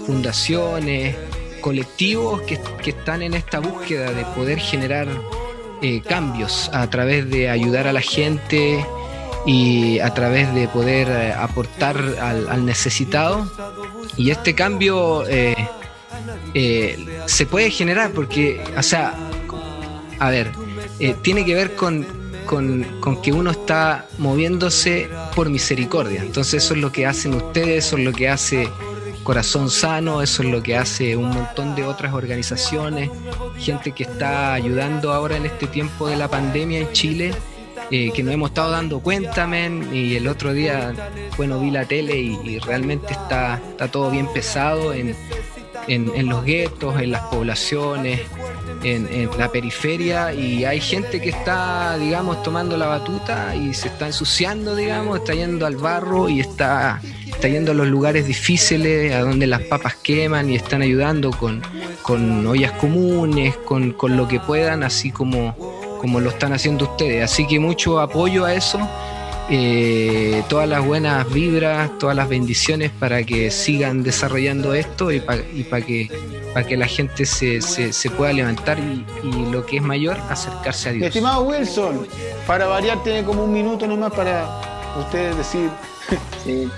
[0.07, 1.16] fundaciones,
[1.61, 5.09] colectivos que, que están en esta búsqueda de poder generar
[6.07, 8.85] cambios a través de ayudar a la gente
[9.46, 13.50] y a través de poder eh, aportar al, necesitado.
[14.16, 15.57] Y este cambio eh,
[16.55, 19.14] eh, se puede generar porque, o sea,
[20.18, 20.53] a ver,
[20.98, 22.07] eh, tiene que ver con,
[22.44, 26.22] con, con que uno está moviéndose por misericordia.
[26.22, 28.68] Entonces eso es lo que hacen ustedes, eso es lo que hace
[29.22, 33.11] Corazón Sano, eso es lo que hace un montón de otras organizaciones,
[33.59, 37.35] gente que está ayudando ahora en este tiempo de la pandemia en Chile.
[37.90, 40.92] Eh, que nos hemos estado dando cuenta, men, y el otro día,
[41.37, 45.16] bueno, vi la tele y, realmente está, está todo bien pesado en,
[45.88, 48.20] en, en los guetos, en las poblaciones,
[48.83, 53.88] en, en la periferia y hay gente que está, digamos, tomando la batuta y se
[53.88, 59.14] está ensuciando, digamos, está yendo al barro y está, está yendo a los lugares difíciles,
[59.14, 61.62] a donde las papas queman y están ayudando con,
[62.03, 67.22] con ollas comunes, con, con lo que puedan, así como, como lo están haciendo ustedes.
[67.24, 68.78] Así que mucho apoyo a eso.
[69.52, 75.42] eh, todas las buenas vibras, todas las bendiciones para que sigan desarrollando esto y para
[75.52, 76.08] y pa que,
[76.54, 80.16] pa que la gente se, se, se pueda levantar y, y lo que es mayor,
[80.30, 81.06] acercarse a Dios.
[81.08, 82.06] estimado Wilson,
[82.46, 84.46] para variar tiene como un minuto nomás para
[85.00, 85.68] usted decir
[86.44, 86.68] Sí.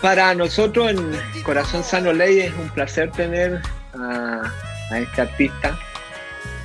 [0.00, 0.98] Para nosotros en
[1.44, 3.60] Corazón Sano Ley es un placer tener
[3.94, 4.42] a,
[4.90, 5.76] a este artista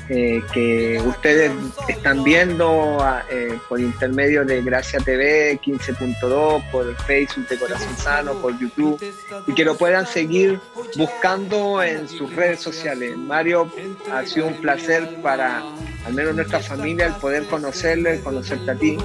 [0.09, 1.51] eh, que ustedes
[1.87, 2.97] están viendo
[3.29, 9.01] eh, por intermedio de Gracia TV 15.2, por Facebook de Corazón Sano, por YouTube,
[9.47, 10.59] y que lo puedan seguir
[10.95, 13.17] buscando en sus redes sociales.
[13.17, 13.71] Mario,
[14.11, 15.63] ha sido un placer para
[16.05, 18.97] al menos nuestra familia el poder conocerle, el conocerte a ti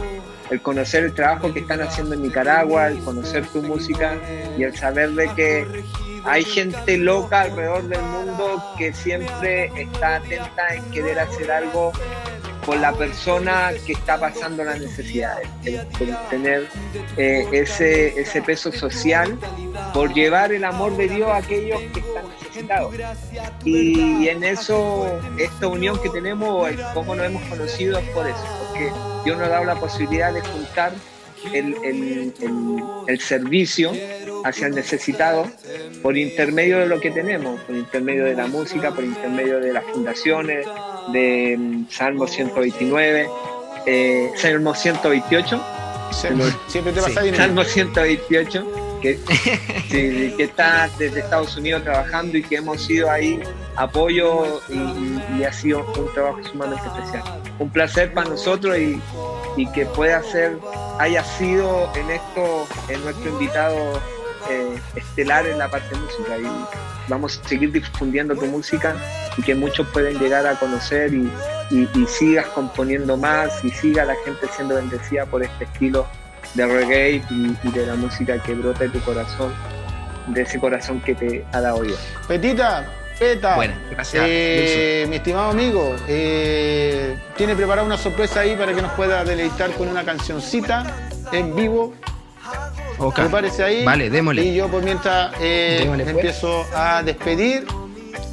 [0.53, 4.19] el conocer el trabajo que están haciendo en Nicaragua, el conocer tu música
[4.59, 5.85] y el saber de que
[6.25, 11.93] hay gente loca alrededor del mundo que siempre está atenta en querer hacer algo
[12.65, 15.49] por la persona que está pasando las necesidades,
[15.99, 16.69] por tener
[17.17, 19.37] eh, ese, ese peso social,
[19.93, 22.95] por llevar el amor de Dios a aquellos que están necesitados.
[23.65, 28.93] Y en eso, esta unión que tenemos, cómo nos hemos conocido es por eso, porque
[29.25, 30.93] Dios nos ha dado la posibilidad de juntar
[31.52, 32.33] el, el,
[33.07, 33.92] el, servicio
[34.44, 35.46] hacia el necesitado
[36.02, 39.85] por intermedio de lo que tenemos, por intermedio de la música, por intermedio de las
[39.85, 40.66] fundaciones,
[41.12, 43.28] de mm, Salmo 129,
[43.87, 45.62] eh, Salmo 128.
[46.68, 47.00] Siempre te
[47.35, 49.18] Salmo 128, que,
[49.90, 53.40] que está desde Estados Unidos trabajando y que hemos sido ahí
[53.76, 57.22] apoyo y, y ha sido un trabajo sumamente especial.
[57.59, 59.00] Un placer para nosotros y,
[59.57, 60.59] y que pueda ser,
[60.99, 64.01] haya sido en esto en nuestro invitado
[64.51, 68.97] eh, estelar en la parte música y vamos a seguir difundiendo tu música
[69.37, 71.31] y que muchos pueden llegar a conocer y,
[72.07, 76.07] sigas componiendo más y siga la gente siendo bendecida por este estilo
[76.55, 79.55] de reggae y, de la música que brota de tu corazón,
[80.27, 81.99] de ese corazón que te ha dado Dios.
[82.29, 82.87] Petita,
[83.23, 88.83] Peta, bueno, gracias, eh, mi estimado amigo, eh, tiene preparada una sorpresa ahí para que
[88.83, 91.95] nos pueda deleitar con una cancioncita en vivo
[92.99, 93.29] Okay.
[93.29, 93.85] parece ahí.
[93.85, 94.45] Vale, démosle.
[94.45, 96.09] Y yo por mientras eh, pues.
[96.09, 97.65] empiezo a despedir.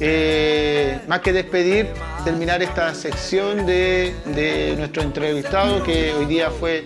[0.02, 1.88] Eh, más que despedir,
[2.24, 6.84] terminar esta sección de, nuestro entrevistado, que hoy día fue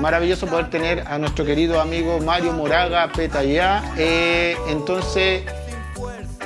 [0.00, 3.82] maravilloso poder tener a nuestro querido amigo Mario Moraga Petayá.
[3.96, 4.54] Eh,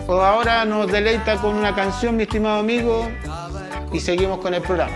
[0.09, 3.09] ahora nos deleita con una canción, mi estimado amigo,
[3.93, 4.95] y seguimos con el programa.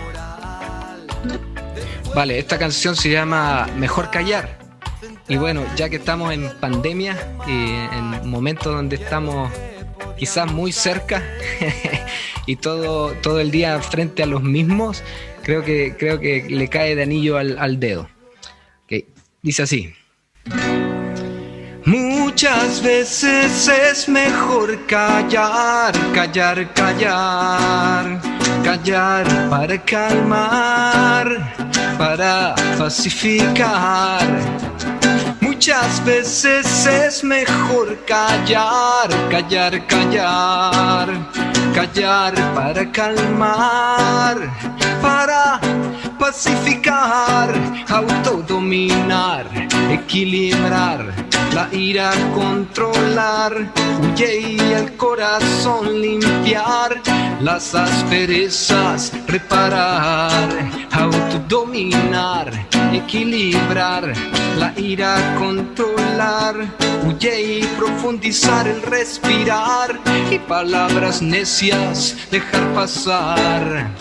[2.15, 4.57] Vale, esta canción se llama Mejor Callar.
[5.27, 7.15] Y bueno, ya que estamos en pandemia
[7.47, 9.51] y en momentos donde estamos
[10.17, 11.23] quizás muy cerca
[12.45, 15.03] y todo, todo el día frente a los mismos,
[15.43, 18.09] creo que, creo que le cae de anillo al, dedo.
[19.43, 19.93] Dice así.
[22.31, 28.21] Muchas veces es mejor callar, callar, callar,
[28.63, 31.27] callar para calmar,
[31.97, 34.25] para pacificar.
[35.41, 41.09] Muchas veces es mejor callar, callar, callar,
[41.73, 44.37] callar para calmar,
[45.01, 45.59] para
[46.19, 47.53] pacificar,
[47.87, 49.45] autodominar,
[49.89, 51.13] equilibrar,
[51.53, 53.53] la ira controlar,
[54.01, 57.01] huye y el corazón limpiar,
[57.41, 60.49] las asperezas reparar,
[60.91, 62.51] autodominar
[62.93, 64.13] equilibrar,
[64.57, 66.55] la ira controlar,
[67.05, 73.91] huye y profundizar el respirar y palabras necias dejar pasar.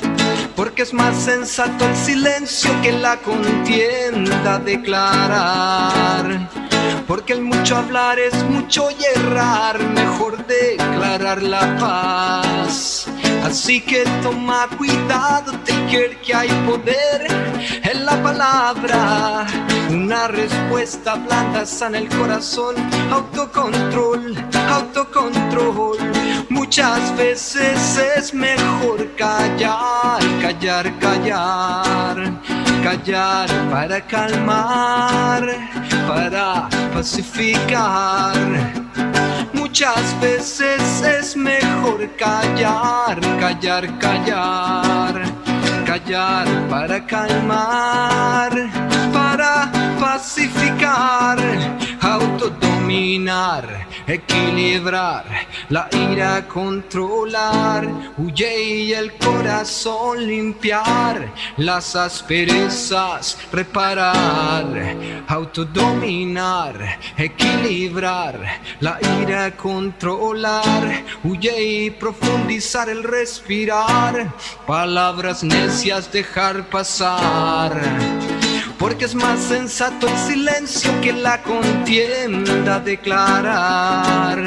[0.56, 6.48] Porque es más sensato el silencio que la contienda declarar.
[7.06, 13.06] Porque el mucho hablar es mucho y errar, mejor declarar la paz.
[13.44, 17.26] Así que toma cuidado, taker, que hay poder
[17.82, 19.46] en la palabra.
[19.90, 22.76] Una respuesta blanda sana el corazón,
[23.10, 24.34] autocontrol,
[24.70, 25.98] autocontrol.
[26.70, 32.40] Muchas veces es mejor callar, callar, callar,
[32.84, 35.48] callar para calmar,
[36.06, 38.36] para pacificar.
[39.52, 45.22] Muchas veces es mejor callar, callar, callar,
[45.84, 48.52] callar para calmar,
[49.12, 51.36] para pacificar,
[52.00, 55.24] autodominar equilibrar,
[55.68, 57.88] la ira controlar,
[58.18, 64.96] huye y el corazón limpiar, las asperezas reparar,
[65.26, 74.32] autodominar, equilibrar, la ira controlar, huye y profundizar el respirar,
[74.66, 77.80] palabras necias dejar pasar
[78.80, 84.40] porque es más sensato el silencio que la contienda declarar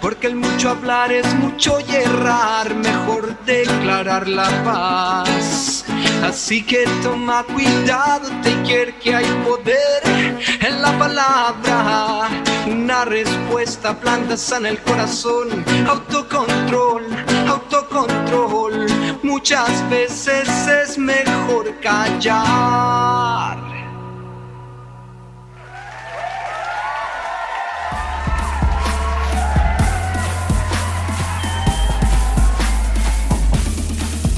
[0.00, 5.84] porque el mucho hablar es mucho y errar, mejor declarar la paz.
[6.22, 8.62] Así que toma cuidado, te
[9.02, 12.28] que hay poder en la palabra.
[12.70, 17.04] Una respuesta plantas en el corazón, autocontrol,
[17.48, 18.86] autocontrol.
[19.22, 23.58] Muchas veces es mejor callar.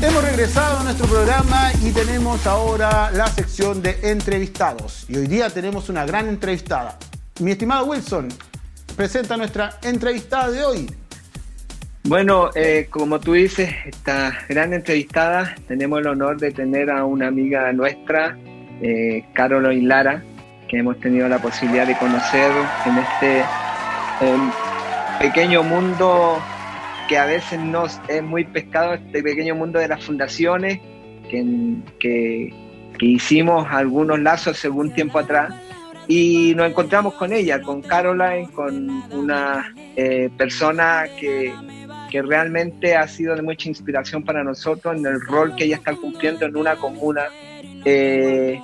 [0.01, 5.05] Hemos regresado a nuestro programa y tenemos ahora la sección de entrevistados.
[5.09, 6.99] Y hoy día tenemos una gran entrevistada.
[7.41, 8.29] Mi estimado Wilson,
[8.97, 10.91] presenta nuestra entrevistada de hoy.
[12.05, 17.29] Bueno, eh, como tú dices, esta gran entrevistada, tenemos el honor de tener a una
[17.29, 18.39] amiga nuestra,
[18.81, 20.23] eh, Caroline Lara,
[20.69, 22.51] que hemos tenido la posibilidad de conocer
[22.87, 23.41] en este
[24.23, 24.51] em,
[25.19, 26.41] pequeño mundo
[27.07, 30.81] que a veces nos es muy pescado este pequeño mundo de las fundaciones,
[31.29, 32.55] que, que,
[33.01, 35.53] hicimos algunos lazos según tiempo atrás,
[36.09, 41.53] y nos encontramos con ella, con Caroline, con una eh, persona que,
[42.11, 45.95] que, realmente ha sido de mucha inspiración para nosotros en el rol que ella está
[45.95, 47.23] cumpliendo en una comuna.
[47.85, 48.61] Eh,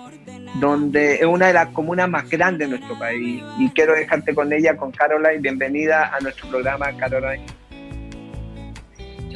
[0.61, 3.43] donde es una de las comunas más grandes de nuestro país.
[3.59, 5.39] Y quiero dejarte con ella, con Caroline.
[5.39, 7.45] Bienvenida a nuestro programa, Caroline.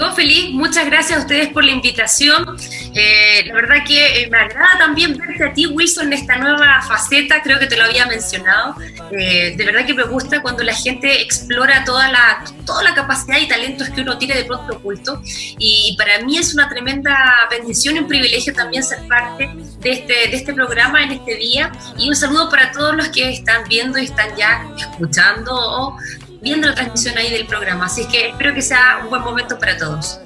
[0.01, 2.57] Yo feliz, muchas gracias a ustedes por la invitación.
[2.95, 6.81] Eh, la verdad que eh, me agrada también verte a ti, Wilson, en esta nueva
[6.89, 8.77] faceta, creo que te lo había mencionado.
[9.13, 13.39] Eh, de verdad que me gusta cuando la gente explora toda la, toda la capacidad
[13.41, 15.21] y talentos que uno tiene de pronto oculto.
[15.59, 17.15] Y para mí es una tremenda
[17.51, 21.71] bendición y un privilegio también ser parte de este, de este programa en este día.
[21.99, 25.99] Y un saludo para todos los que están viendo y están ya escuchando o
[26.41, 27.87] viendo la transmisión ahí del programa.
[27.87, 30.21] Así que espero que sea un buen momento para todos.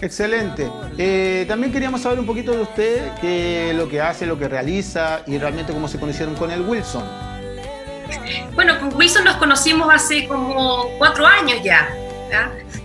[0.00, 0.70] Excelente.
[0.98, 5.22] Eh, también queríamos saber un poquito de usted, qué lo que hace, lo que realiza
[5.26, 7.04] y realmente cómo se conocieron con el Wilson.
[8.54, 11.88] Bueno, con Wilson nos conocimos hace como cuatro años ya.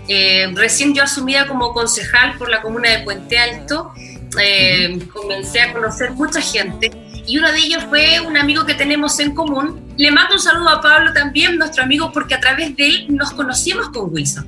[0.08, 3.92] Eh, recién yo asumida como concejal por la comuna de Puente Alto,
[4.40, 6.90] eh, comencé a conocer mucha gente
[7.26, 9.91] y uno de ellos fue un amigo que tenemos en común.
[9.98, 13.32] Le mando un saludo a Pablo también, nuestro amigo, porque a través de él nos
[13.32, 14.46] conocimos con Wilson.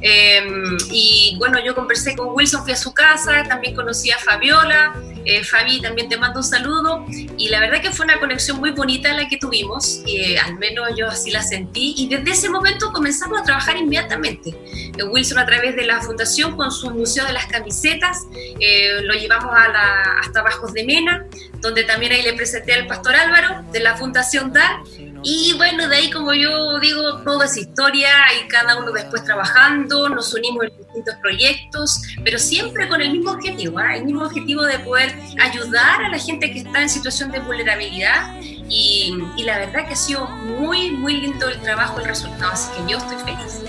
[0.00, 4.94] Em, y bueno, yo conversé con Wilson, fui a su casa, también conocí a Fabiola.
[5.26, 7.04] Eh, Fabi, también te mando un saludo.
[7.36, 10.90] Y la verdad que fue una conexión muy bonita la que tuvimos, eh, al menos
[10.96, 11.94] yo así la sentí.
[11.96, 14.50] Y desde ese momento comenzamos a trabajar inmediatamente.
[14.96, 18.26] Eh, Wilson a través de la fundación con su Museo de las Camisetas,
[18.60, 21.26] eh, lo llevamos a la, hasta Bajos de Mena,
[21.60, 24.80] donde también ahí le presenté al pastor Álvaro de la Fundación DAR.
[25.28, 28.10] Y bueno, de ahí como yo digo, toda esa historia
[28.40, 33.32] y cada uno después trabajando, nos unimos en distintos proyectos, pero siempre con el mismo
[33.32, 33.96] objetivo, ¿ah?
[33.96, 38.40] el mismo objetivo de poder ayudar a la gente que está en situación de vulnerabilidad
[38.68, 42.70] y, y la verdad que ha sido muy, muy lindo el trabajo, el resultado, así
[42.76, 43.62] que yo estoy feliz.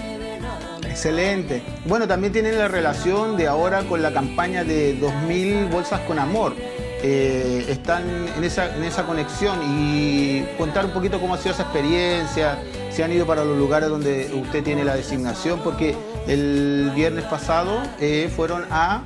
[0.87, 1.63] Excelente.
[1.85, 6.55] Bueno, también tiene la relación de ahora con la campaña de 2.000 bolsas con amor.
[7.03, 8.03] Eh, están
[8.35, 12.57] en esa, en esa conexión y contar un poquito cómo ha sido esa experiencia,
[12.91, 15.95] si han ido para los lugares donde usted tiene la designación, porque
[16.27, 19.03] el viernes pasado eh, fueron a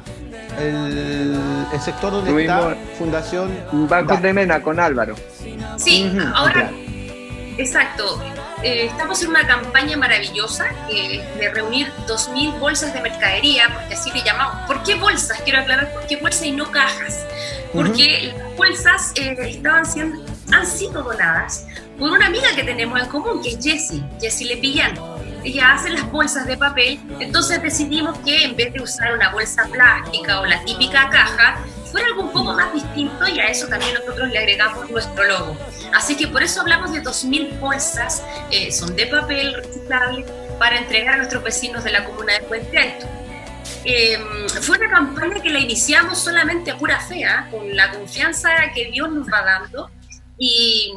[0.59, 1.37] el,
[1.81, 5.15] sector donde está Fundación Banco de Mena con Álvaro.
[5.77, 6.71] Sí, ahora,
[7.57, 8.21] exacto.
[8.63, 14.23] Eh, estamos en una campaña maravillosa de reunir 2.000 bolsas de mercadería, porque así le
[14.23, 14.67] llamamos.
[14.67, 15.41] ¿Por qué bolsas?
[15.41, 17.25] Quiero aclarar, ¿por qué bolsas y no cajas?
[17.73, 21.65] Porque las bolsas eh, estaban siendo, han sido donadas
[21.97, 24.93] por una amiga que tenemos en común, que es Jessie, Jessie Lepillán.
[25.43, 29.67] Ella hace las bolsas de papel, entonces decidimos que en vez de usar una bolsa
[29.71, 31.59] plástica o la típica caja,
[31.91, 35.57] fuera algo un poco más distinto y a eso también nosotros le agregamos nuestro logo.
[35.93, 40.25] Así que por eso hablamos de 2.000 bolsas, eh, son de papel reciclable,
[40.57, 43.07] para entregar a nuestros vecinos de la comuna de Puente Alto.
[43.83, 47.47] Em, fue una campaña que la iniciamos solamente a pura fe, ¿ah?
[47.49, 49.89] con la confianza que Dios nos va dando
[50.37, 50.93] y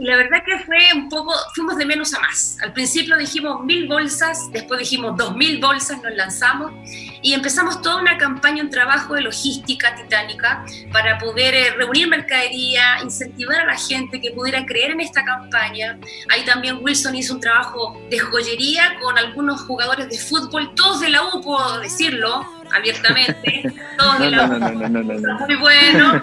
[0.00, 2.56] y la verdad que fue un poco, fuimos de menos a más.
[2.62, 6.72] Al principio dijimos mil bolsas, después dijimos dos mil bolsas, nos lanzamos
[7.20, 13.00] y empezamos toda una campaña, un trabajo de logística titánica para poder eh, reunir mercadería,
[13.02, 15.98] incentivar a la gente que pudiera creer en esta campaña.
[16.30, 21.10] Ahí también Wilson hizo un trabajo de joyería con algunos jugadores de fútbol, todos de
[21.10, 22.42] la U, puedo decirlo,
[22.72, 25.46] abiertamente, todos de la U.
[25.46, 26.22] Muy bueno.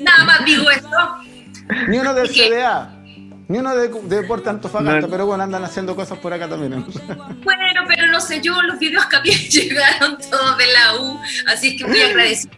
[0.00, 1.20] nada más digo esto
[1.88, 3.00] ni uno del CDA.
[3.46, 6.82] Ni uno de, de Deporte Antofagasta, pero bueno, andan haciendo cosas por acá también.
[7.42, 11.20] Bueno, pero no sé, yo los videos que a mí llegaron todos de la U,
[11.48, 12.50] así es que muy agradecido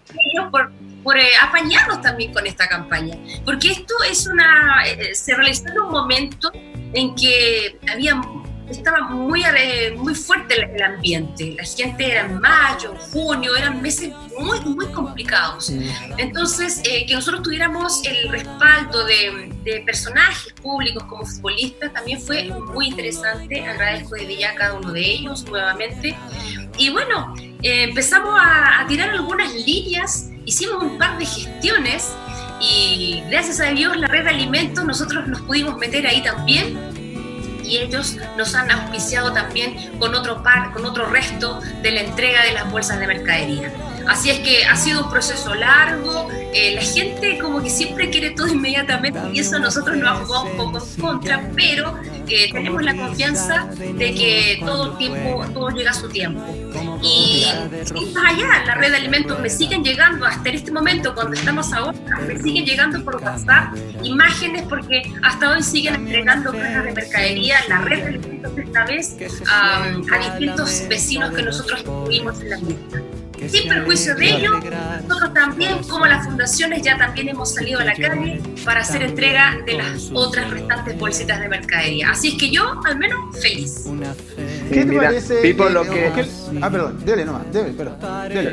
[0.53, 0.71] por,
[1.03, 5.81] por eh, apañarnos también con esta campaña, porque esto es una, eh, se realizó en
[5.81, 8.21] un momento en que había
[8.71, 9.43] estaba muy,
[9.97, 11.55] muy fuerte el, ambiente.
[11.57, 15.73] La gente era en mayo, junio, eran meses muy, muy complicados.
[16.19, 22.45] Entonces, eh, que nosotros tuviéramos el respaldo de, de, personajes públicos como futbolistas también fue
[22.45, 23.65] muy interesante.
[23.65, 26.17] Agradezco desde ya a cada uno de ellos nuevamente.
[26.79, 32.13] Y bueno, eh, empezamos a, a tirar algunas líneas, hicimos un par de gestiones
[32.61, 36.96] y gracias a Dios la red de alimentos nosotros nos pudimos meter ahí también
[37.67, 42.45] y ellos nos han auspiciado también con otro par, con otro resto de la entrega
[42.45, 43.73] de las bolsas de mercadería.
[44.07, 48.31] Así es que ha sido un proceso largo, eh, la gente como que siempre quiere
[48.31, 51.99] todo inmediatamente y eso nosotros nos jugado un poco en contra, pero
[52.29, 56.43] eh, tenemos la confianza de que todo tiempo, todo llega a su tiempo.
[57.03, 57.47] Y,
[58.15, 61.99] más allá, la red de alimentos me siguen llegando hasta este momento, cuando estamos ahora,
[62.27, 67.79] me siguen llegando por WhatsApp imágenes porque hasta hoy siguen entregando cajas de mercadería, la
[67.81, 69.17] red de alimentos esta vez
[69.51, 73.06] a distintos vecinos que nosotros tuvimos en la lista.
[73.49, 74.61] Sin perjuicio de ello,
[75.09, 79.57] nosotros también, como las fundaciones, ya también hemos salido a la calle para hacer entrega
[79.65, 82.11] de las otras restantes bolsitas de mercadería.
[82.11, 83.85] Así es que yo, al menos, feliz.
[84.73, 85.37] ¿Qué te parece?
[85.43, 86.13] Pipo, lo que...
[86.61, 87.97] Ah, perdón, dele nomás, dele, perdón.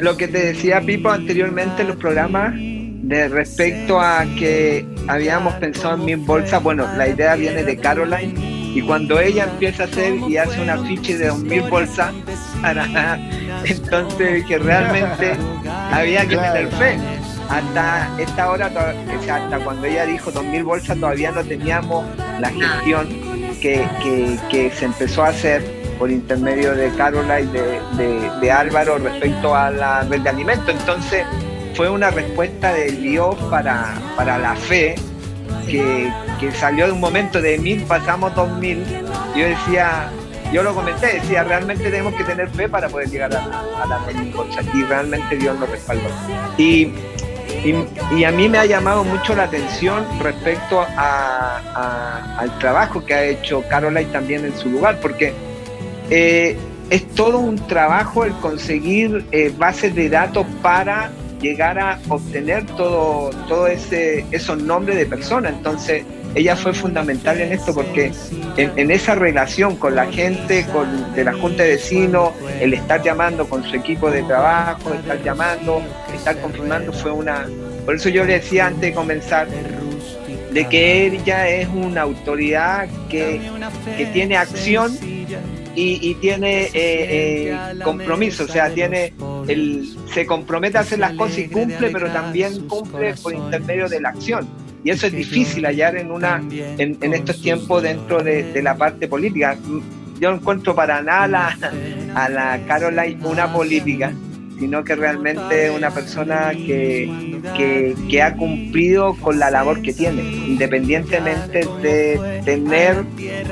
[0.01, 5.95] Lo que te decía Pipo anteriormente en los programas de respecto a que habíamos pensado
[5.95, 10.15] en mil bolsas, bueno, la idea viene de Caroline y cuando ella empieza a hacer
[10.27, 12.13] y hace una ficha de 2.000 bolsas,
[13.65, 15.35] entonces que realmente
[15.91, 16.97] había que tener fe.
[17.49, 22.05] Hasta esta hora, hasta cuando ella dijo 2.000 bolsas, todavía no teníamos
[22.39, 23.07] la gestión
[23.61, 23.87] que,
[24.49, 25.63] que, se empezó a hacer
[25.99, 27.79] por intermedio de Carola y de,
[28.41, 30.69] de, Álvaro respecto a la red de alimentos.
[30.69, 31.25] Entonces
[31.75, 34.95] fue una respuesta de Dios para, para la fe
[35.65, 36.11] que,
[36.53, 38.83] salió de un momento de mil, pasamos dos mil.
[39.35, 40.09] Yo decía,
[40.51, 43.99] yo lo comenté, decía, realmente tenemos que tener fe para poder llegar a, la
[44.35, 46.09] cosas y realmente Dios nos respaldó.
[46.57, 46.91] Y,
[48.11, 53.23] y, a mí me ha llamado mucho la atención respecto a, al trabajo que ha
[53.23, 55.33] hecho Caroline también en su lugar, porque
[56.09, 56.57] eh,
[56.89, 61.11] es todo un trabajo el conseguir eh, bases de datos para
[61.43, 65.53] llegar a obtener todo, todo ese, esos nombres de personas.
[65.53, 68.11] Entonces, ella fue fundamental en esto porque
[68.57, 73.47] en, esa relación con la gente, con, de la Junta de Vecinos, el estar llamando
[73.47, 75.83] con su equipo de trabajo, estar llamando,
[76.15, 77.47] estar confirmando, fue una...
[77.85, 79.47] Por eso yo le decía antes de comenzar,
[80.51, 83.41] de que ella es una autoridad que,
[83.97, 84.97] que tiene acción
[85.75, 89.13] y, tiene eh, eh, compromiso, o sea, tiene
[89.47, 94.01] el, se compromete a hacer las cosas y cumple, pero también cumple por intermedio de
[94.01, 94.47] la acción.
[94.83, 99.57] Y eso es difícil hallar en, una, en, estos tiempos dentro de, la parte política.
[100.19, 101.57] Yo encuentro para nada
[102.15, 104.13] a la Caroline una política
[104.59, 107.41] sino que realmente es una persona que,
[108.09, 113.03] que, ha cumplido con la labor que tiene, independientemente de tener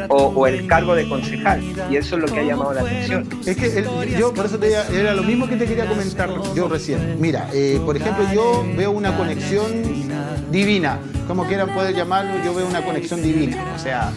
[0.10, 1.62] o, el cargo de concejal.
[1.90, 3.28] Y eso es lo que ha llamado la atención.
[3.46, 3.84] Es que
[4.18, 7.18] yo, por eso te, era lo mismo que te quería comentar yo recién.
[7.20, 9.72] Mira, eh, por ejemplo, yo veo una conexión
[10.52, 13.74] divina, como quieran poder llamarlo, yo veo una conexión divina.
[13.76, 14.12] O sea,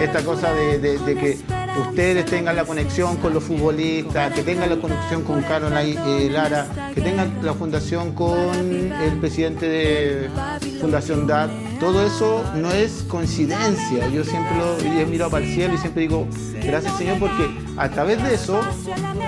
[0.00, 1.38] esta cosa de, de que
[1.78, 6.66] ustedes tengan la conexión con los futbolistas, que tengan la conexión con Caroline eh, Lara,
[6.94, 8.54] que tengan la fundación con
[8.92, 10.30] el presidente de
[10.80, 11.50] Fundación DAT.
[11.78, 14.08] Todo eso no es coincidencia.
[14.08, 16.26] Yo siempre lo he mirado para el cielo y siempre digo,
[16.62, 18.60] gracias Señor, porque a través de eso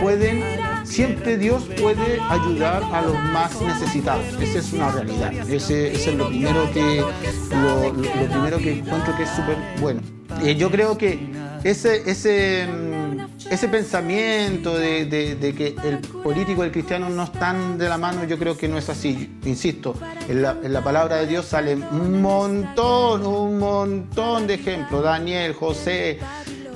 [0.01, 0.43] pueden,
[0.85, 4.25] siempre Dios puede ayudar a los más necesitados.
[4.41, 5.33] Esa es una realidad.
[5.49, 7.05] Ese, es lo primero que,
[7.51, 7.93] lo,
[8.29, 10.01] primero que encuentro que es súper bueno.
[10.43, 11.19] Eh, yo creo que
[11.65, 17.89] ese, ese, mm, ese pensamiento de, que el político y el cristiano no están de
[17.89, 19.39] la mano, yo creo que no es así.
[19.45, 19.95] Insisto,
[20.29, 25.05] en la, palabra de Dios sale un montón, un montón de ejemplos.
[25.05, 26.19] Daniel, José,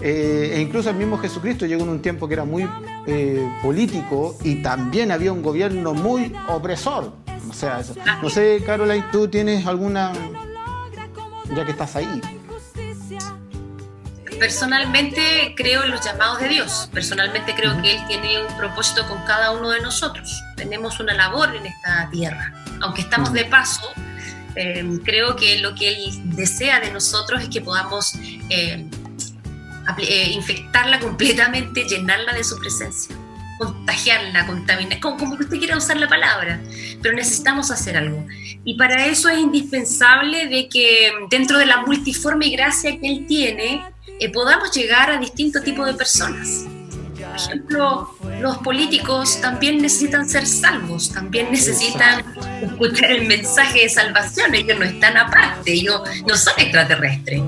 [0.01, 2.69] eh, e incluso el mismo Jesucristo llegó en un tiempo que era muy
[3.07, 7.13] eh, político y también había un gobierno muy opresor.
[7.49, 7.81] O sea,
[8.23, 10.13] no sé, Caroline, tú tienes alguna,
[11.55, 12.21] ya que estás ahí.
[14.39, 16.89] Personalmente creo en los llamados de Dios.
[16.93, 20.31] Personalmente creo que Él tiene un propósito con cada uno de nosotros.
[20.57, 22.53] Tenemos una labor en esta tierra.
[22.81, 23.93] Aunque estamos de paso,
[24.57, 28.15] Em, creo que lo que Él desea de nosotros es que podamos
[28.49, 28.91] em,
[29.99, 33.15] eh, infectarla completamente, llenarla de su presencia,
[33.59, 36.59] contagiarla, contaminar, como, como usted quiera usar la palabra,
[37.03, 38.27] pero necesitamos hacer algo.
[38.65, 43.83] Y para eso es indispensable de que dentro de la multiforme gracia que Él tiene,
[44.19, 46.67] eh, podamos llegar a distintos tipos de personas
[47.27, 52.25] por ejemplo, los políticos también necesitan ser salvos, también necesitan
[52.63, 57.43] escuchar el mensaje de salvación, ellos no están aparte, ellos no son extraterrestres.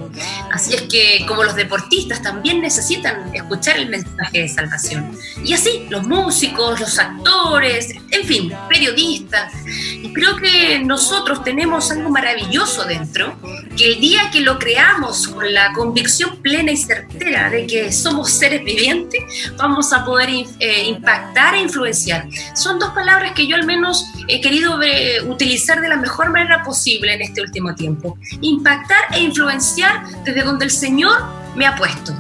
[0.53, 5.17] Así es que como los deportistas también necesitan escuchar el mensaje de salvación.
[5.45, 9.53] Y así, los músicos, los actores, en fin, periodistas.
[9.67, 13.37] Y creo que nosotros tenemos algo maravilloso dentro,
[13.77, 18.31] que el día que lo creamos con la convicción plena y certera de que somos
[18.31, 19.23] seres vivientes,
[19.57, 22.27] vamos a poder eh, impactar e influenciar.
[22.55, 26.63] Son dos palabras que yo al menos he querido eh, utilizar de la mejor manera
[26.63, 28.19] posible en este último tiempo.
[28.41, 31.23] Impactar e influenciar desde donde el Señor
[31.55, 32.13] me ha puesto.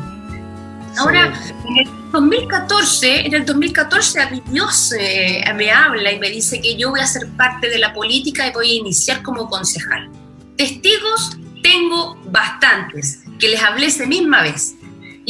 [0.99, 1.32] Ahora,
[1.64, 6.61] en el 2014, en el 2014 a mi Dios eh, me habla y me dice
[6.61, 10.11] que yo voy a ser parte de la política y voy a iniciar como concejal.
[10.57, 14.74] Testigos tengo bastantes, que les hablé esa misma vez.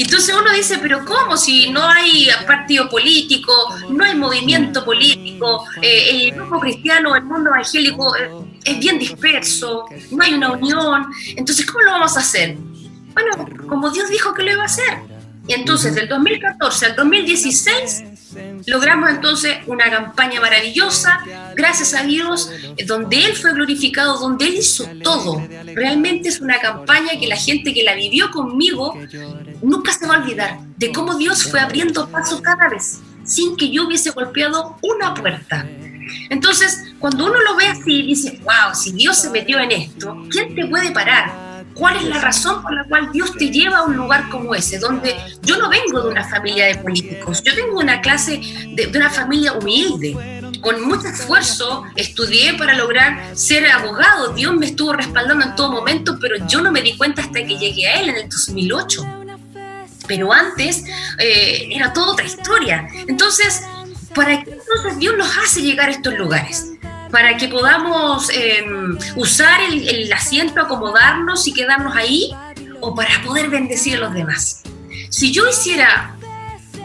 [0.02, 1.36] Entonces uno dice, pero ¿cómo?
[1.36, 3.52] Si no hay partido político,
[3.90, 8.30] no hay movimiento político, eh, el grupo cristiano, el mundo evangélico eh,
[8.64, 12.56] es bien disperso, no hay una unión, entonces ¿cómo lo vamos a hacer?
[13.12, 14.98] Bueno, como Dios dijo que lo iba a hacer.
[15.48, 18.04] Y entonces del 2014 al 2016
[18.66, 21.20] logramos entonces una campaña maravillosa,
[21.54, 22.50] gracias a Dios,
[22.86, 25.42] donde Él fue glorificado, donde Él hizo todo.
[25.74, 28.98] Realmente es una campaña que la gente que la vivió conmigo
[29.62, 33.70] nunca se va a olvidar de cómo Dios fue abriendo paso cada vez, sin que
[33.70, 35.66] yo hubiese golpeado una puerta.
[36.30, 40.54] Entonces, cuando uno lo ve así, dice, wow, si Dios se metió en esto, ¿quién
[40.54, 41.47] te puede parar?
[41.78, 44.78] ¿Cuál es la razón por la cual Dios te lleva a un lugar como ese,
[44.78, 48.40] donde yo no vengo de una familia de políticos, yo tengo una clase
[48.74, 50.16] de, de una familia humilde,
[50.60, 54.32] con mucho esfuerzo estudié para lograr ser abogado.
[54.32, 57.56] Dios me estuvo respaldando en todo momento, pero yo no me di cuenta hasta que
[57.56, 59.06] llegué a Él en el 2008.
[60.06, 60.84] Pero antes
[61.18, 62.88] eh, era toda otra historia.
[63.06, 63.62] Entonces,
[64.14, 66.72] ¿para qué entonces Dios nos hace llegar a estos lugares?
[67.10, 72.30] Para que podamos em, usar el, asiento, acomodarnos y quedarnos ahí,
[72.80, 74.62] o para poder bendecir a los demás.
[75.10, 76.14] Si yo hiciera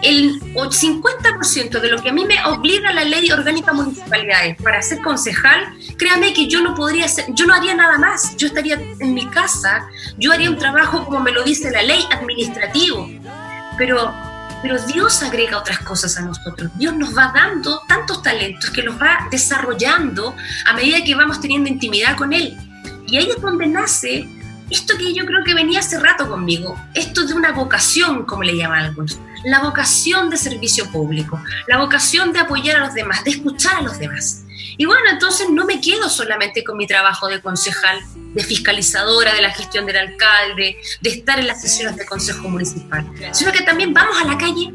[0.02, 5.02] el 50% de lo que a mí me obliga la ley orgánica municipalidades para ser
[5.02, 5.66] concejal,
[5.98, 8.36] créame que yo no podría hacer, yo no haría nada más.
[8.36, 12.04] Yo estaría en mi casa, yo haría un trabajo como me lo dice la ley
[12.12, 13.10] administrativo.
[13.78, 14.14] Pero
[14.64, 16.72] pero Dios agrega otras cosas a nosotros.
[16.76, 20.34] Dios nos va dando tantos talentos que los va desarrollando
[20.66, 22.58] a medida que vamos teniendo intimidad con Él.
[23.06, 24.28] Y ahí es donde nace
[24.70, 28.56] esto que yo creo que venía hace rato conmigo, esto de una vocación, como le
[28.56, 33.32] llaman algunos, la vocación de servicio público, la vocación de apoyar a los demás, de
[33.32, 34.44] escuchar a los demás.
[34.78, 39.42] Y bueno, entonces no me quedo solamente con mi trabajo de concejal, de fiscalizadora de
[39.42, 43.94] la gestión del alcalde, de estar en las sesiones de consejo municipal, sino que también
[43.94, 44.74] vamos a la calle,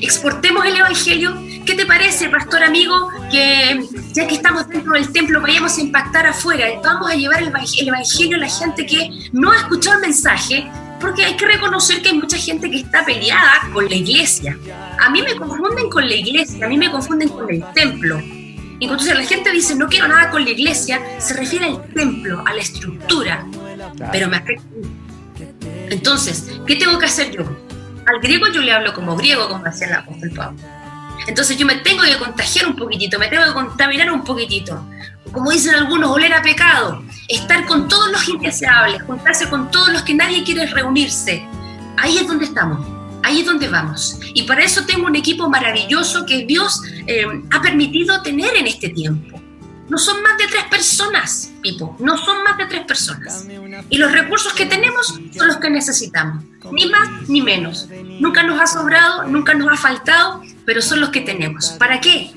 [0.00, 1.34] exportemos el Evangelio.
[1.66, 6.26] ¿Qué te parece, pastor amigo, que ya que estamos dentro del templo, vayamos a impactar
[6.26, 6.66] afuera?
[6.84, 10.70] Vamos a llevar el Evangelio a la gente que no ha escuchado el mensaje,
[11.00, 14.56] porque hay que reconocer que hay mucha gente que está peleada con la iglesia.
[15.00, 18.20] A mí me confunden con la iglesia, a mí me confunden con el templo.
[18.80, 22.42] Y entonces la gente dice, no quiero nada con la iglesia, se refiere al templo,
[22.46, 23.46] a la estructura,
[24.10, 24.64] pero me afecta.
[25.90, 27.42] Entonces, ¿qué tengo que hacer yo?
[28.06, 30.58] Al griego yo le hablo como griego, como hacía el apóstol Pablo.
[31.26, 34.82] Entonces yo me tengo que contagiar un poquitito, me tengo que contaminar un poquitito.
[35.32, 40.02] Como dicen algunos, oler a pecado, estar con todos los indeseables, juntarse con todos los
[40.02, 41.46] que nadie quiere reunirse.
[41.98, 42.86] Ahí es donde estamos.
[43.22, 44.18] Ahí es donde vamos.
[44.34, 48.88] Y para eso tengo un equipo maravilloso que Dios eh, ha permitido tener en este
[48.88, 49.40] tiempo.
[49.88, 53.44] No son más de tres personas, Pipo, no son más de tres personas.
[53.88, 57.88] Y los recursos que tenemos son los que necesitamos, ni más ni menos.
[58.20, 61.70] Nunca nos ha sobrado, nunca nos ha faltado, pero son los que tenemos.
[61.70, 62.30] ¿Para qué?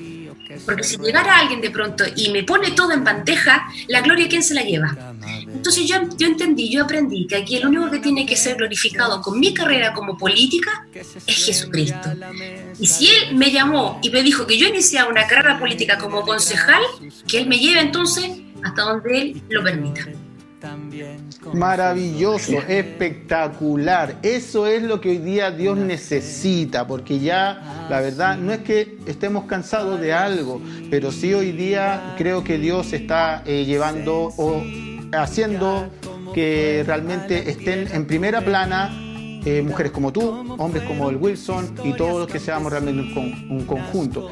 [0.64, 4.42] Porque si llegara alguien de pronto y me pone todo en bandeja, la gloria, ¿quién
[4.42, 4.96] se la lleva?
[5.26, 9.20] Entonces yo, yo entendí, yo aprendí que aquí el único que tiene que ser glorificado
[9.20, 10.86] con mi carrera como política
[11.26, 12.10] es Jesucristo.
[12.78, 16.22] Y si Él me llamó y me dijo que yo iniciaba una carrera política como
[16.22, 16.82] concejal,
[17.26, 18.30] que Él me lleve entonces
[18.62, 20.06] hasta donde Él lo permita.
[21.52, 24.16] Maravilloso, espectacular.
[24.22, 28.98] Eso es lo que hoy día Dios necesita, porque ya la verdad no es que
[29.06, 30.60] estemos cansados de algo,
[30.90, 34.62] pero sí hoy día creo que Dios está eh, llevando o
[35.12, 35.90] haciendo
[36.34, 38.90] que realmente estén en primera plana
[39.46, 43.02] eh, mujeres como tú, hombres como el Wilson y todos los que seamos realmente
[43.50, 44.30] un, conjunto.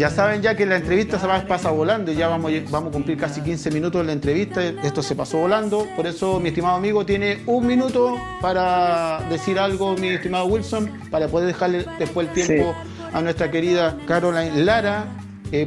[0.00, 2.92] Ya saben ya que la entrevista se va, pasa volando y ya vamos, vamos a
[2.92, 6.76] cumplir casi 15 minutos de la entrevista, esto se pasó volando, por eso mi estimado
[6.76, 12.32] amigo tiene un minuto para decir algo, mi estimado Wilson, para poder dejarle después el
[12.32, 12.74] tiempo
[13.12, 15.04] a nuestra querida Caroline Lara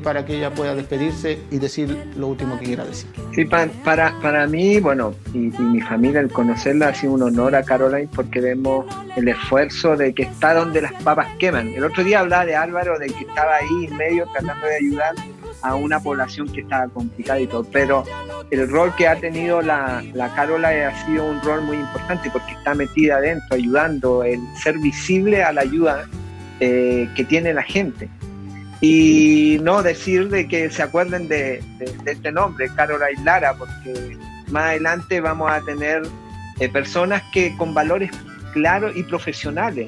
[0.01, 3.09] para que ella pueda despedirse y decir lo último que quiera decir.
[3.35, 7.63] Sí, para, para mí, bueno, y, mi familia, el conocerla ha sido un honor a
[7.63, 8.85] Caroline porque vemos
[9.17, 11.67] el esfuerzo de que está donde las papas queman.
[11.69, 15.15] El otro día hablaba de Álvaro, de que estaba ahí en medio tratando de ayudar
[15.61, 18.03] a una población que estaba complicada y todo, pero
[18.51, 22.51] el rol que ha tenido la, la Caroline ha sido un rol muy importante porque
[22.53, 26.05] está metida adentro, ayudando, el ser visible a la ayuda
[26.59, 28.09] eh, que tiene la gente.
[28.83, 31.63] Y no decir de que se acuerden de,
[32.05, 34.17] este nombre, Caroline Lara, porque
[34.51, 36.01] más adelante vamos a tener
[36.59, 38.11] eh, personas que con valores
[38.51, 39.87] claros y profesionales,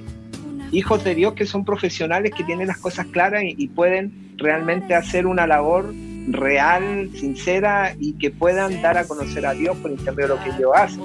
[0.71, 5.27] hijos de Dios que son profesionales, que tienen las cosas claras y, pueden realmente hacer
[5.27, 5.93] una labor
[6.29, 10.49] real, sincera y que puedan dar a conocer a Dios por intermedio de lo que
[10.51, 11.01] ellos hacen.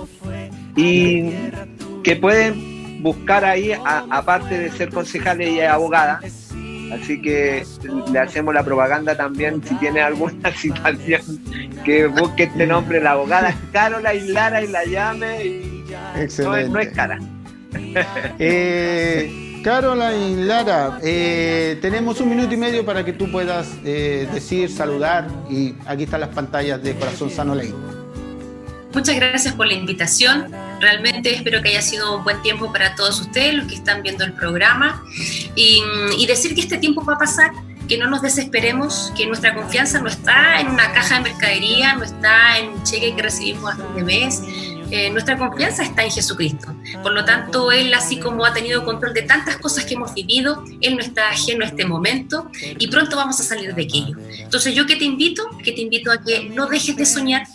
[0.77, 1.33] Y
[2.05, 6.40] que pueden buscar ahí, aparte de ser concejales y abogadas,
[6.93, 7.65] Así que
[8.13, 11.23] le hacemos la propaganda también si tiene alguna situación
[11.85, 15.45] que busque este nombre, la abogada Carola y Lara y la llame.
[15.45, 15.85] Y
[16.17, 16.69] Excelente.
[16.71, 17.19] No, es, cara.
[18.39, 24.71] Eh, Caroline Lara, eh, tenemos un minuto y medio para que tú puedas eh, decir,
[24.71, 27.75] saludar y aquí están las pantallas de Corazón Sano Ley.
[28.93, 30.53] Muchas gracias por la invitación.
[30.81, 34.25] Realmente espero que haya sido un buen tiempo para todos ustedes, los que están viendo
[34.25, 35.03] el programa.
[35.55, 37.51] Y, decir que este tiempo va a pasar,
[37.89, 42.05] que no nos desesperemos, que nuestra confianza no está en una caja de mercadería, no
[42.05, 44.43] está en un cheque que recibimos a fin de mes,
[44.91, 46.75] eh, nuestra confianza está en Jesucristo.
[47.03, 50.65] Por lo tanto, Él, así como ha tenido control de tantas cosas que hemos vivido,
[50.81, 54.17] Él no está ajeno a este momento y pronto vamos a salir de aquello.
[54.39, 57.47] Entonces, yo que te invito, que te invito a que no dejes de soñar,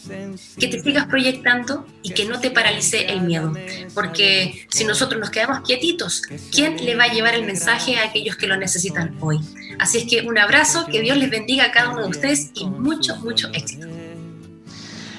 [0.58, 3.54] que te sigas proyectando y que no te paralice el miedo.
[3.94, 6.22] Porque si nosotros nos quedamos quietitos,
[6.52, 9.40] ¿quién le va a llevar el mensaje a aquellos que lo necesitan hoy?
[9.80, 12.66] Así es que un abrazo, que Dios les bendiga a cada uno de ustedes y
[12.66, 13.88] mucho, mucho éxito.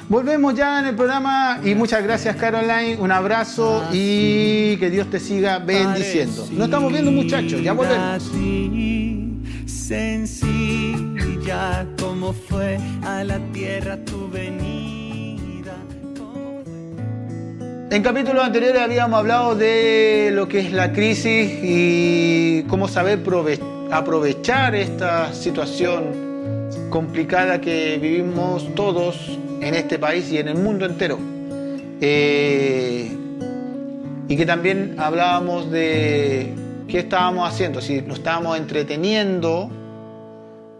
[0.09, 5.19] Volvemos ya en el programa y muchas gracias Caroline, un abrazo y que Dios te
[5.19, 6.47] siga bendiciendo.
[6.53, 8.23] No estamos viendo muchachos, ya volvemos.
[9.67, 10.47] Sencilla
[12.01, 15.75] como fue a la tierra tu venida.
[17.91, 23.25] En capítulos anteriores habíamos hablado de lo que es la crisis y cómo saber
[23.91, 26.26] aprovechar esta situación
[26.97, 31.19] complicada que vivimos todos en este país y en el mundo entero.
[32.01, 33.15] Eh,
[34.27, 36.55] y que también hablábamos de
[36.89, 39.69] qué estábamos haciendo, si nos estábamos entreteniendo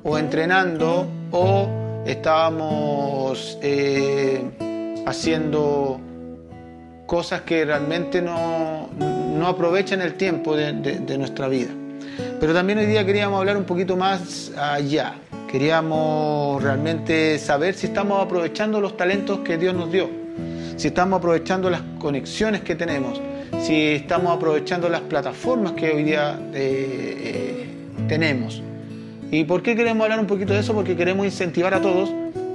[0.03, 1.69] o entrenando o
[2.07, 4.43] estábamos eh,
[5.05, 6.01] haciendo
[7.05, 8.89] cosas que realmente no,
[9.47, 11.75] aprovechan el tiempo de nuestra vida.
[12.39, 15.15] Pero también hoy día queríamos hablar un poquito más allá.
[15.51, 20.11] Queríamos realmente saber si estamos aprovechando los talentos que Dios nos dio,
[20.77, 23.23] si estamos aprovechando las conexiones que tenemos,
[23.63, 27.67] si estamos aprovechando las plataformas que hoy día eh, eh,
[28.07, 28.63] tenemos.
[29.31, 30.75] ¿Y por qué queremos hablar un poquito de eso?
[30.75, 32.13] Porque queremos incentivar a todos,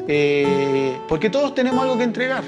[0.07, 2.43] eh, porque todos tenemos algo que entregar.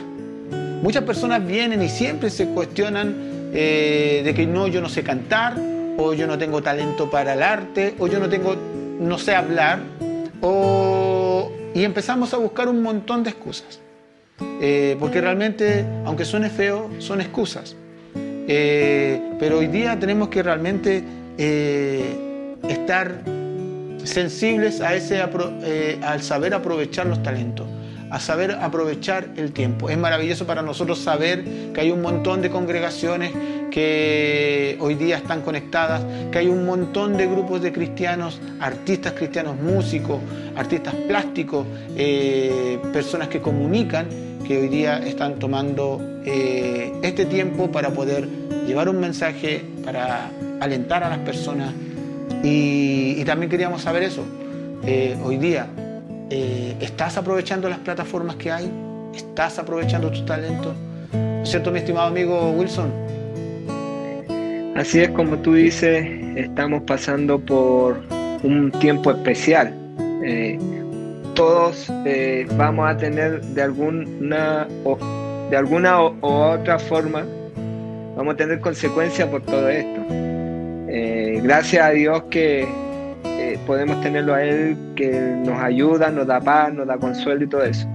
[0.84, 5.56] Muchas personas vienen y siempre se cuestionan de que no, yo no sé cantar,
[5.98, 8.56] o yo no tengo talento para el arte, o yo no tengo,
[9.00, 9.80] no sé hablar,
[11.74, 13.80] y empezamos a buscar un montón de excusas.
[14.62, 17.76] Eh, porque realmente, aunque suene feo, son excusas.
[18.16, 21.04] Eh, pero hoy día tenemos que realmente
[21.38, 23.22] eh, estar
[24.04, 27.68] sensibles a ese, al saber aprovechar los talentos
[28.14, 29.90] a saber aprovechar el tiempo.
[29.90, 31.44] Es maravilloso para nosotros saber
[31.74, 33.32] que hay un montón de congregaciones
[33.72, 39.60] que hoy día están conectadas, que hay un montón de grupos de cristianos, artistas cristianos,
[39.60, 40.20] músicos,
[40.56, 41.66] artistas plásticos,
[41.98, 44.06] eh, personas que comunican,
[44.48, 48.30] que hoy día están tomando eh, este tiempo para poder
[48.68, 51.74] llevar un mensaje, para alentar a las personas.
[52.44, 54.24] Y, también queríamos saber eso.
[54.86, 55.68] Eh, hoy día
[56.30, 58.72] eh, ¿estás aprovechando las plataformas que hay?
[59.14, 60.74] ¿Estás aprovechando tus talentos?
[61.14, 62.92] ¿No es cierto, mi estimado amigo Wilson?
[64.76, 68.02] Así es como tú dices, estamos pasando por
[68.44, 69.74] un tiempo especial.
[70.24, 70.58] Eh,
[71.36, 74.98] todos eh, vamos a tener de alguna o,
[75.50, 77.26] de alguna o, otra forma
[78.16, 80.02] vamos a tener consecuencias por todo esto.
[81.44, 82.68] Gracias a Dios que
[83.66, 87.64] podemos tenerlo a Él, que nos ayuda, nos da paz, nos da consuelo y todo
[87.64, 87.88] eso.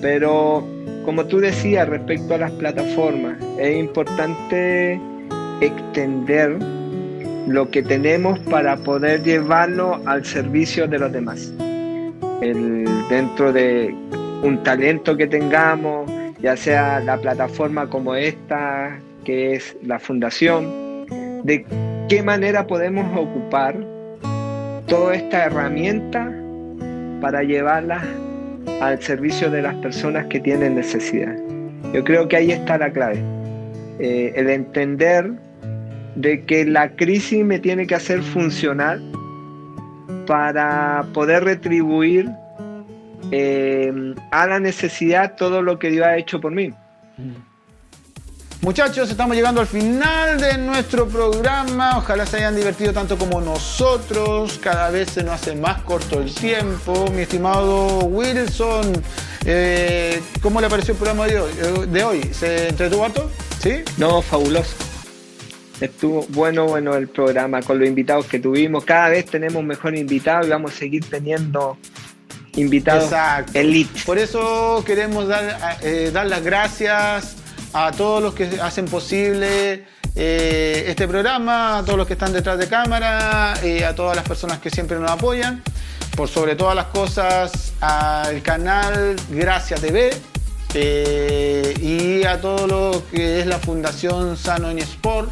[0.00, 0.66] Pero
[1.04, 5.00] como tú decías respecto a las plataformas, es importante
[5.60, 6.58] extender
[7.46, 11.52] lo que tenemos para poder llevarlo al servicio de los demás.
[13.08, 13.94] dentro de
[14.42, 21.06] un talento que tengamos, ya sea la plataforma como esta, que es la fundación,
[21.44, 21.64] de
[22.08, 23.76] qué manera podemos ocupar
[24.86, 26.32] toda esta herramienta
[27.20, 28.02] para llevarla
[28.80, 31.36] al servicio de las personas que tienen necesidad.
[31.92, 33.22] Yo creo que ahí está la clave.
[33.98, 35.32] Eh, el entender
[36.14, 38.98] de que la crisis me tiene que hacer funcionar
[40.26, 42.28] para poder retribuir
[43.30, 46.72] eh, a la necesidad todo lo que Dios ha hecho por mí.
[48.62, 51.98] Muchachos, estamos llegando al final de nuestro programa.
[51.98, 54.58] Ojalá se hayan divertido tanto como nosotros.
[54.60, 57.08] Cada vez se nos hace más corto el tiempo.
[57.12, 58.92] Mi estimado Wilson,
[59.44, 61.52] eh, ¿cómo le pareció el programa de hoy?
[61.88, 62.30] De hoy?
[62.32, 63.30] ¿Se entretuvo harto?
[63.60, 63.84] ¿Sí?
[63.98, 64.74] No, fabuloso.
[65.80, 68.84] Estuvo bueno, bueno el programa con los invitados que tuvimos.
[68.84, 71.76] Cada vez tenemos mejor invitados y vamos a seguir teniendo
[72.56, 73.58] invitados Exacto.
[73.58, 74.00] elite.
[74.06, 77.36] Por eso queremos dar, eh, dar las gracias
[77.84, 82.58] a todos los que hacen posible eh, este programa, a todos los que están detrás
[82.58, 85.62] de cámara, y a todas las personas que siempre nos apoyan.
[86.16, 90.10] Por sobre todas las cosas, al canal Gracia TV
[90.72, 95.30] eh, y a todo lo que es la Fundación Sano en Sport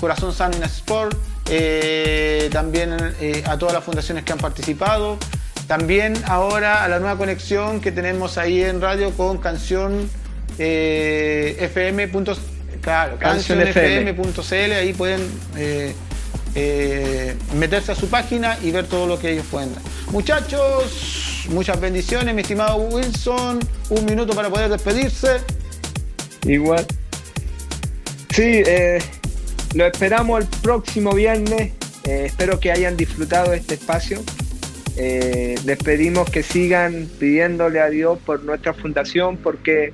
[0.00, 1.16] Corazón Sano en Sport,
[1.48, 5.18] eh, también eh, a todas las fundaciones que han participado,
[5.66, 10.08] también ahora a la nueva conexión que tenemos ahí en radio con canción
[10.58, 12.10] eh, fm.
[12.80, 15.20] Claro, cancionfm.cl, ahí pueden
[17.54, 19.82] meterse a su página y ver todo lo que ellos pueden dar.
[20.10, 23.58] Muchachos, muchas bendiciones, mi estimado Wilson,
[23.90, 25.40] un minuto para poder despedirse.
[26.44, 26.86] Igual.
[28.30, 28.98] Sí, eh,
[29.74, 31.72] lo esperamos el próximo viernes.
[32.04, 34.22] Eh, espero que hayan disfrutado este espacio.
[34.96, 39.92] Eh, les pedimos que sigan pidiéndole a Dios por nuestra fundación porque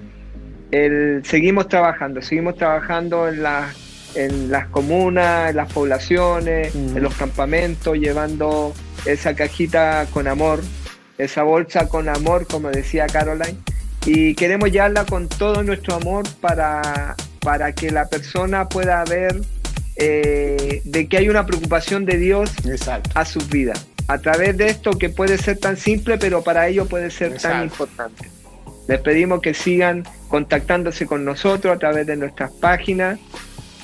[1.24, 3.42] seguimos trabajando, seguimos trabajando en,
[4.14, 8.72] en las comunas, en las poblaciones, en los campamentos, llevando
[9.04, 10.60] esa cajita con amor,
[11.18, 13.58] esa bolsa con amor, como decía Caroline.
[14.04, 19.40] Y queremos llevarla con todo nuestro amor para, para que la persona pueda ver
[19.96, 22.50] eh, de que hay una preocupación de Dios
[23.14, 23.86] a sus vidas.
[24.08, 27.62] A través de esto que puede ser tan simple, pero para ellos puede ser tan
[27.62, 28.28] importante.
[28.88, 33.18] Les pedimos que sigan contactándose con nosotros a través de nuestras páginas,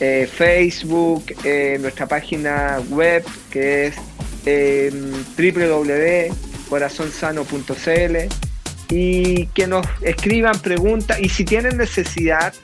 [0.00, 3.96] eh, Facebook, eh, nuestra página web que es
[5.36, 8.16] www.corazonsano.cl
[8.90, 12.54] y que nos escriban preguntas y si tienen necesidad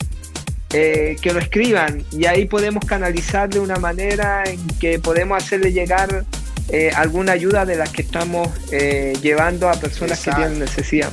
[0.77, 2.05] eh, que lo escriban.
[2.11, 6.25] Y ahí podemos canalizar de una manera en que podemos hacerle llegar
[6.69, 11.13] eh, alguna ayuda de las que estamos eh, llevando a personas que tienen necesidad.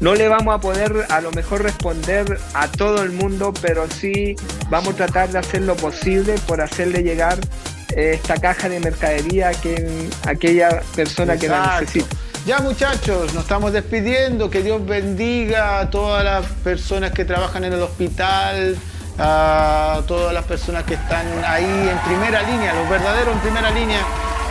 [0.00, 4.36] No le vamos a poder a lo mejor responder a todo el mundo, pero sí
[4.68, 7.38] vamos a tratar de hacer lo posible por hacerle llegar
[7.96, 12.16] esta caja de mercadería a, aquella persona que la necesita.
[12.46, 14.50] Ya muchachos, nos estamos despidiendo.
[14.50, 18.76] Que Dios bendiga a todas las personas que trabajan en el hospital,
[19.18, 24.00] a todas las personas que están ahí en primera línea, los verdaderos en primera línea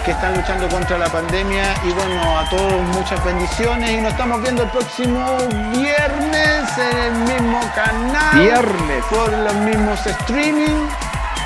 [0.04, 1.74] que están luchando contra la pandemia.
[1.84, 5.38] Y bueno, a todos muchas bendiciones y nos estamos viendo el próximo
[5.72, 8.40] viernes en el mismo canal.
[8.40, 9.04] Viernes.
[9.10, 10.88] Por los mismos streaming.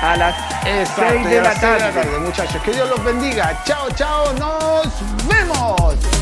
[0.02, 2.18] A las 6 de, la tarde.
[2.20, 2.62] muchachos.
[2.62, 3.60] Que Dios los bendiga.
[3.64, 4.32] Chao, chao.
[4.34, 4.88] Nos
[5.26, 6.17] vemos.